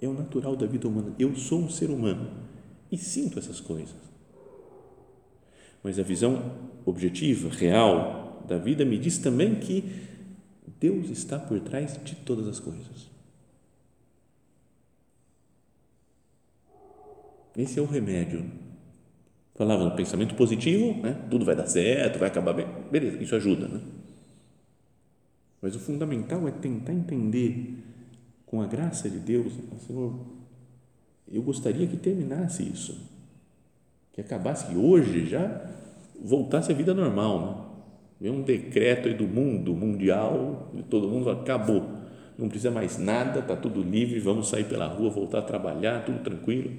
é 0.00 0.08
o 0.08 0.14
natural 0.14 0.56
da 0.56 0.66
vida 0.66 0.88
humana. 0.88 1.14
Eu 1.18 1.36
sou 1.36 1.60
um 1.60 1.68
ser 1.68 1.90
humano 1.90 2.30
e 2.90 2.96
sinto 2.96 3.38
essas 3.38 3.60
coisas. 3.60 4.09
Mas 5.82 5.98
a 5.98 6.02
visão 6.02 6.70
objetiva, 6.84 7.48
real 7.48 8.44
da 8.46 8.58
vida 8.58 8.84
me 8.84 8.98
diz 8.98 9.18
também 9.18 9.54
que 9.54 9.84
Deus 10.78 11.10
está 11.10 11.38
por 11.38 11.60
trás 11.60 11.98
de 12.02 12.14
todas 12.16 12.46
as 12.48 12.58
coisas. 12.58 13.10
Esse 17.56 17.78
é 17.78 17.82
o 17.82 17.86
remédio 17.86 18.44
Falava 19.60 19.84
no 19.84 19.94
pensamento 19.94 20.34
positivo, 20.36 21.02
né? 21.02 21.12
tudo 21.30 21.44
vai 21.44 21.54
dar 21.54 21.66
certo, 21.66 22.18
vai 22.18 22.28
acabar 22.28 22.54
bem. 22.54 22.66
Beleza, 22.90 23.22
isso 23.22 23.36
ajuda, 23.36 23.68
né? 23.68 23.78
Mas 25.60 25.76
o 25.76 25.78
fundamental 25.78 26.48
é 26.48 26.50
tentar 26.50 26.94
entender, 26.94 27.76
com 28.46 28.62
a 28.62 28.66
graça 28.66 29.10
de 29.10 29.18
Deus, 29.18 29.52
Senhor, 29.86 30.18
eu 31.30 31.42
gostaria 31.42 31.86
que 31.86 31.98
terminasse 31.98 32.62
isso, 32.62 33.06
que 34.22 34.34
acabasse, 34.34 34.66
que 34.66 34.76
hoje 34.76 35.26
já 35.26 35.62
voltasse 36.22 36.70
a 36.70 36.74
vida 36.74 36.92
normal, 36.92 37.66
né? 38.20 38.30
Um 38.30 38.42
decreto 38.42 39.08
aí 39.08 39.14
do 39.14 39.26
mundo 39.26 39.74
mundial, 39.74 40.70
de 40.74 40.82
todo 40.82 41.08
mundo, 41.08 41.30
acabou, 41.30 41.86
não 42.38 42.48
precisa 42.48 42.70
mais 42.70 42.98
nada, 42.98 43.40
está 43.40 43.56
tudo 43.56 43.82
livre, 43.82 44.20
vamos 44.20 44.48
sair 44.48 44.64
pela 44.64 44.86
rua, 44.86 45.08
voltar 45.10 45.38
a 45.38 45.42
trabalhar, 45.42 46.04
tudo 46.04 46.18
tranquilo, 46.18 46.70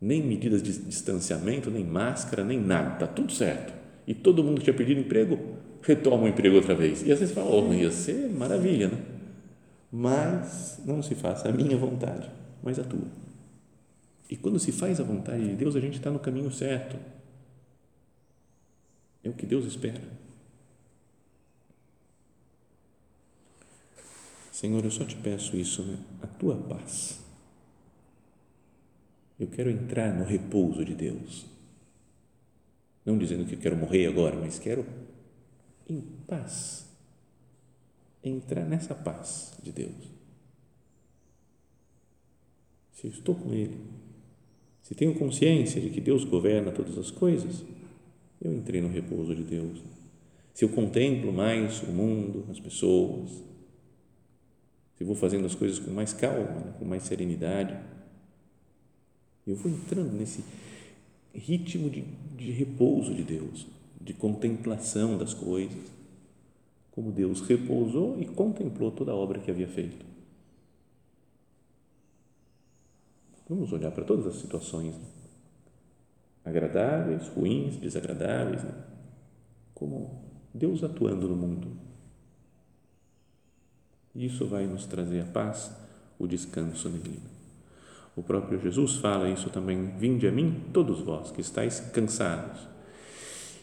nem 0.00 0.22
medidas 0.22 0.62
de 0.62 0.72
distanciamento, 0.72 1.70
nem 1.70 1.84
máscara, 1.84 2.44
nem 2.44 2.60
nada, 2.60 2.94
está 2.94 3.06
tudo 3.06 3.32
certo. 3.32 3.72
E 4.06 4.12
todo 4.12 4.44
mundo 4.44 4.58
que 4.58 4.64
tinha 4.64 4.76
perdido 4.76 5.00
emprego, 5.00 5.38
retoma 5.80 6.24
o 6.24 6.28
emprego 6.28 6.56
outra 6.56 6.74
vez. 6.74 7.02
E 7.06 7.10
às 7.10 7.20
vezes 7.20 7.34
fala, 7.34 7.50
oh, 7.50 7.72
ia 7.72 7.90
ser 7.90 8.28
maravilha, 8.28 8.88
né? 8.88 8.98
Mas 9.90 10.82
não 10.84 11.02
se 11.02 11.14
faça 11.14 11.48
a 11.48 11.52
minha 11.52 11.76
vontade, 11.78 12.28
mas 12.62 12.78
a 12.78 12.84
tua. 12.84 13.23
E 14.28 14.36
quando 14.36 14.58
se 14.58 14.72
faz 14.72 15.00
a 15.00 15.04
vontade 15.04 15.46
de 15.48 15.54
Deus, 15.54 15.76
a 15.76 15.80
gente 15.80 15.98
está 15.98 16.10
no 16.10 16.18
caminho 16.18 16.50
certo. 16.50 16.98
É 19.22 19.28
o 19.28 19.34
que 19.34 19.46
Deus 19.46 19.64
espera. 19.64 20.02
Senhor, 24.52 24.84
eu 24.84 24.90
só 24.90 25.04
te 25.04 25.16
peço 25.16 25.56
isso, 25.56 25.82
né? 25.82 25.98
a 26.22 26.26
tua 26.26 26.56
paz. 26.56 27.20
Eu 29.38 29.48
quero 29.48 29.70
entrar 29.70 30.14
no 30.14 30.24
repouso 30.24 30.84
de 30.84 30.94
Deus. 30.94 31.44
Não 33.04 33.18
dizendo 33.18 33.44
que 33.44 33.54
eu 33.54 33.58
quero 33.58 33.76
morrer 33.76 34.06
agora, 34.06 34.36
mas 34.36 34.58
quero 34.58 34.86
em 35.88 36.00
paz. 36.26 36.88
Entrar 38.22 38.64
nessa 38.64 38.94
paz 38.94 39.52
de 39.62 39.72
Deus. 39.72 40.14
Se 42.92 43.06
eu 43.06 43.10
estou 43.10 43.34
com 43.34 43.52
Ele, 43.52 43.78
se 44.84 44.94
tenho 44.94 45.14
consciência 45.14 45.80
de 45.80 45.88
que 45.88 45.98
Deus 45.98 46.24
governa 46.24 46.70
todas 46.70 46.98
as 46.98 47.10
coisas, 47.10 47.64
eu 48.38 48.52
entrei 48.52 48.82
no 48.82 48.88
repouso 48.88 49.34
de 49.34 49.42
Deus. 49.42 49.82
Se 50.52 50.62
eu 50.62 50.68
contemplo 50.68 51.32
mais 51.32 51.82
o 51.82 51.90
mundo, 51.90 52.44
as 52.50 52.60
pessoas, 52.60 53.30
se 54.94 55.02
vou 55.02 55.14
fazendo 55.14 55.46
as 55.46 55.54
coisas 55.54 55.78
com 55.78 55.90
mais 55.90 56.12
calma, 56.12 56.60
né, 56.60 56.74
com 56.78 56.84
mais 56.84 57.04
serenidade, 57.04 57.74
eu 59.46 59.56
vou 59.56 59.72
entrando 59.72 60.12
nesse 60.12 60.44
ritmo 61.32 61.88
de, 61.88 62.04
de 62.36 62.50
repouso 62.50 63.14
de 63.14 63.22
Deus 63.22 63.66
de 63.98 64.12
contemplação 64.12 65.16
das 65.16 65.32
coisas, 65.32 65.90
como 66.92 67.10
Deus 67.10 67.40
repousou 67.40 68.20
e 68.20 68.26
contemplou 68.26 68.90
toda 68.90 69.12
a 69.12 69.14
obra 69.14 69.40
que 69.40 69.50
havia 69.50 69.66
feito. 69.66 70.04
Vamos 73.48 73.72
olhar 73.72 73.90
para 73.90 74.04
todas 74.04 74.26
as 74.26 74.36
situações, 74.36 74.96
né? 74.96 75.04
agradáveis, 76.44 77.28
ruins, 77.28 77.76
desagradáveis, 77.76 78.62
né? 78.62 78.74
como 79.74 80.24
Deus 80.52 80.82
atuando 80.82 81.28
no 81.28 81.36
mundo. 81.36 81.76
Isso 84.14 84.46
vai 84.46 84.66
nos 84.66 84.86
trazer 84.86 85.20
a 85.20 85.26
paz, 85.26 85.74
o 86.18 86.26
descanso 86.26 86.88
nele. 86.88 87.20
O 88.16 88.22
próprio 88.22 88.60
Jesus 88.60 88.96
fala 88.96 89.28
isso 89.28 89.50
também: 89.50 89.96
Vinde 89.98 90.26
a 90.28 90.32
mim, 90.32 90.64
todos 90.72 91.00
vós 91.00 91.32
que 91.32 91.40
estáis 91.40 91.80
cansados 91.80 92.68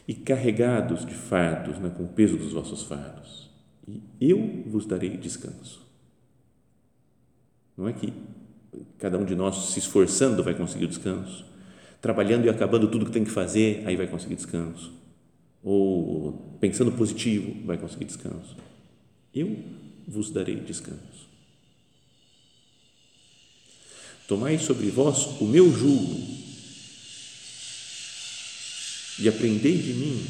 e 0.06 0.14
carregados 0.14 1.06
de 1.06 1.14
fardos, 1.14 1.78
né, 1.78 1.90
com 1.96 2.04
o 2.04 2.08
peso 2.08 2.36
dos 2.36 2.52
vossos 2.52 2.82
fardos, 2.82 3.50
e 3.88 4.02
eu 4.20 4.64
vos 4.66 4.84
darei 4.84 5.16
descanso. 5.16 5.80
Não 7.76 7.88
é 7.88 7.92
que 7.92 8.12
cada 8.98 9.18
um 9.18 9.24
de 9.24 9.34
nós 9.34 9.72
se 9.72 9.78
esforçando 9.78 10.42
vai 10.42 10.54
conseguir 10.54 10.84
o 10.84 10.88
descanso, 10.88 11.44
trabalhando 12.00 12.46
e 12.46 12.48
acabando 12.48 12.88
tudo 12.88 13.06
que 13.06 13.12
tem 13.12 13.24
que 13.24 13.30
fazer, 13.30 13.82
aí 13.86 13.96
vai 13.96 14.06
conseguir 14.06 14.36
descanso, 14.36 14.92
ou 15.62 16.56
pensando 16.60 16.92
positivo, 16.92 17.64
vai 17.64 17.78
conseguir 17.78 18.04
descanso. 18.06 18.56
Eu 19.34 19.56
vos 20.06 20.30
darei 20.30 20.56
descanso. 20.56 21.30
Tomai 24.26 24.58
sobre 24.58 24.88
vós 24.88 25.40
o 25.40 25.44
meu 25.44 25.70
jugo 25.70 26.42
e 29.18 29.28
aprendei 29.28 29.76
de 29.76 29.92
mim, 29.94 30.24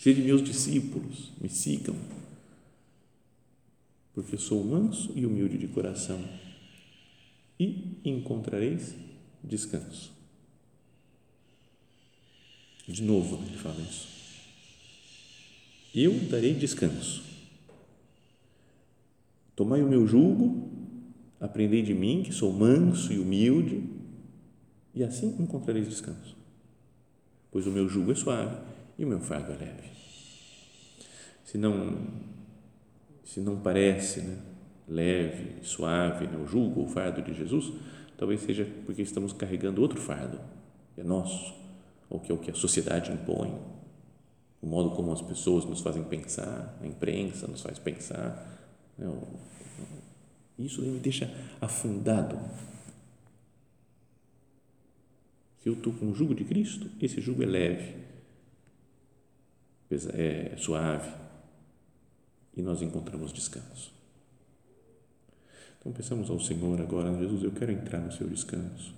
sede 0.00 0.20
meus 0.20 0.42
discípulos, 0.42 1.30
me 1.40 1.48
sigam, 1.48 1.96
porque 4.14 4.36
sou 4.36 4.64
manso 4.64 5.12
e 5.14 5.24
humilde 5.24 5.56
de 5.56 5.68
coração, 5.68 6.22
e 7.58 7.98
encontrareis 8.04 8.94
descanso. 9.42 10.12
De 12.86 13.02
novo, 13.02 13.42
ele 13.46 13.58
fala 13.58 13.80
isso. 13.82 14.08
Eu 15.94 16.12
darei 16.28 16.54
descanso. 16.54 17.22
Tomai 19.54 19.82
o 19.82 19.88
meu 19.88 20.06
jugo, 20.06 20.70
aprendei 21.40 21.82
de 21.82 21.92
mim, 21.92 22.22
que 22.22 22.32
sou 22.32 22.52
manso 22.52 23.12
e 23.12 23.18
humilde, 23.18 23.82
e 24.94 25.02
assim 25.02 25.36
encontrareis 25.38 25.88
descanso 25.88 26.38
pois 27.50 27.66
o 27.66 27.70
meu 27.70 27.88
jugo 27.88 28.12
é 28.12 28.14
suave 28.14 28.56
e 28.98 29.04
o 29.04 29.08
meu 29.08 29.20
fardo 29.20 29.52
é 29.52 29.56
leve. 29.56 29.90
Se 31.44 31.56
não, 31.56 31.96
se 33.24 33.40
não 33.40 33.58
parece 33.58 34.20
né, 34.20 34.38
leve, 34.88 35.62
suave 35.62 36.26
né, 36.26 36.38
o 36.38 36.46
jugo 36.46 36.82
o 36.82 36.88
fardo 36.88 37.20
de 37.22 37.34
Jesus, 37.34 37.72
talvez 38.16 38.40
seja 38.40 38.66
porque 38.86 39.02
estamos 39.02 39.32
carregando 39.32 39.82
outro 39.82 40.00
fardo, 40.00 40.40
que 40.94 41.00
é 41.00 41.04
nosso, 41.04 41.54
ou 42.08 42.18
que 42.18 42.32
é 42.32 42.34
o 42.34 42.38
que 42.38 42.50
a 42.50 42.54
sociedade 42.54 43.12
impõe, 43.12 43.54
o 44.60 44.66
modo 44.66 44.90
como 44.90 45.12
as 45.12 45.20
pessoas 45.20 45.64
nos 45.64 45.80
fazem 45.80 46.02
pensar, 46.02 46.76
a 46.82 46.86
imprensa 46.86 47.46
nos 47.46 47.62
faz 47.62 47.78
pensar. 47.78 48.58
Né, 48.96 49.06
isso 50.58 50.82
me 50.82 50.98
deixa 50.98 51.32
afundado 51.60 52.36
se 55.62 55.68
eu 55.68 55.74
estou 55.74 55.92
com 55.92 56.10
o 56.10 56.14
jugo 56.14 56.34
de 56.34 56.44
Cristo, 56.44 56.90
esse 57.00 57.20
jugo 57.20 57.42
é 57.42 57.46
leve, 57.46 57.94
é 60.14 60.56
suave 60.56 61.12
e 62.56 62.62
nós 62.62 62.82
encontramos 62.82 63.32
descanso. 63.32 63.97
Então 65.88 65.96
pensamos 65.96 66.28
ao 66.28 66.38
Senhor 66.38 66.78
agora, 66.82 67.16
Jesus, 67.18 67.42
eu 67.42 67.50
quero 67.50 67.72
entrar 67.72 67.98
no 67.98 68.12
seu 68.12 68.28
descanso. 68.28 68.94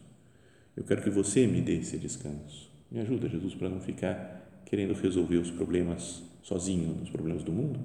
Eu 0.76 0.82
quero 0.82 1.00
que 1.00 1.08
você 1.08 1.46
me 1.46 1.60
dê 1.60 1.76
esse 1.76 1.96
descanso. 1.96 2.68
Me 2.90 2.98
ajuda, 2.98 3.28
Jesus, 3.28 3.54
para 3.54 3.68
não 3.68 3.80
ficar 3.80 4.60
querendo 4.66 4.92
resolver 4.94 5.36
os 5.36 5.52
problemas 5.52 6.20
sozinho, 6.42 7.00
os 7.00 7.08
problemas 7.08 7.44
do 7.44 7.52
mundo, 7.52 7.78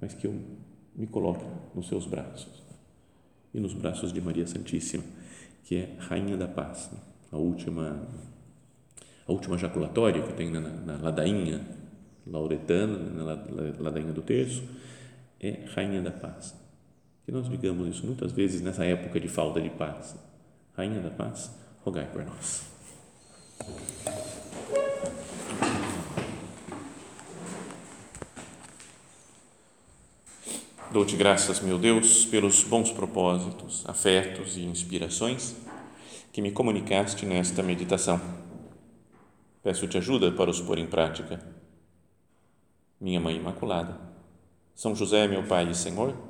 mas 0.00 0.14
que 0.14 0.26
eu 0.26 0.34
me 0.96 1.06
coloque 1.06 1.44
nos 1.76 1.86
seus 1.86 2.06
braços 2.06 2.64
e 3.54 3.60
nos 3.60 3.72
braços 3.72 4.12
de 4.12 4.20
Maria 4.20 4.48
Santíssima, 4.48 5.04
que 5.62 5.76
é 5.76 5.94
Rainha 6.00 6.36
da 6.36 6.48
Paz. 6.48 6.90
Né? 6.92 6.98
a 7.30 7.36
última 7.36 8.04
a 9.28 9.30
última 9.30 9.56
jaculatória 9.56 10.22
que 10.22 10.32
tem 10.32 10.50
na, 10.50 10.58
na 10.60 10.96
ladainha 10.96 11.64
lauretana, 12.26 12.98
na 12.98 13.22
ladainha 13.78 14.12
do 14.12 14.22
terço, 14.22 14.64
é 15.38 15.66
Rainha 15.72 16.02
da 16.02 16.10
Paz. 16.10 16.59
Que 17.30 17.36
nós 17.36 17.48
digamos 17.48 17.86
isso 17.86 18.04
muitas 18.04 18.32
vezes 18.32 18.60
nessa 18.60 18.84
época 18.84 19.20
de 19.20 19.28
falta 19.28 19.60
de 19.60 19.70
paz. 19.70 20.16
Rainha 20.76 20.98
da 20.98 21.10
Paz, 21.10 21.48
rogai 21.84 22.04
por 22.06 22.24
nós. 22.24 22.64
Dou-te 30.90 31.14
graças, 31.14 31.60
meu 31.60 31.78
Deus, 31.78 32.26
pelos 32.26 32.64
bons 32.64 32.90
propósitos, 32.90 33.84
afetos 33.86 34.56
e 34.56 34.62
inspirações 34.62 35.54
que 36.32 36.42
me 36.42 36.50
comunicaste 36.50 37.24
nesta 37.26 37.62
meditação. 37.62 38.20
Peço-te 39.62 39.96
ajuda 39.96 40.32
para 40.32 40.50
os 40.50 40.60
pôr 40.60 40.78
em 40.78 40.86
prática. 40.88 41.38
Minha 43.00 43.20
Mãe 43.20 43.36
Imaculada, 43.36 44.00
São 44.74 44.96
José, 44.96 45.28
meu 45.28 45.44
Pai 45.44 45.70
e 45.70 45.76
Senhor, 45.76 46.29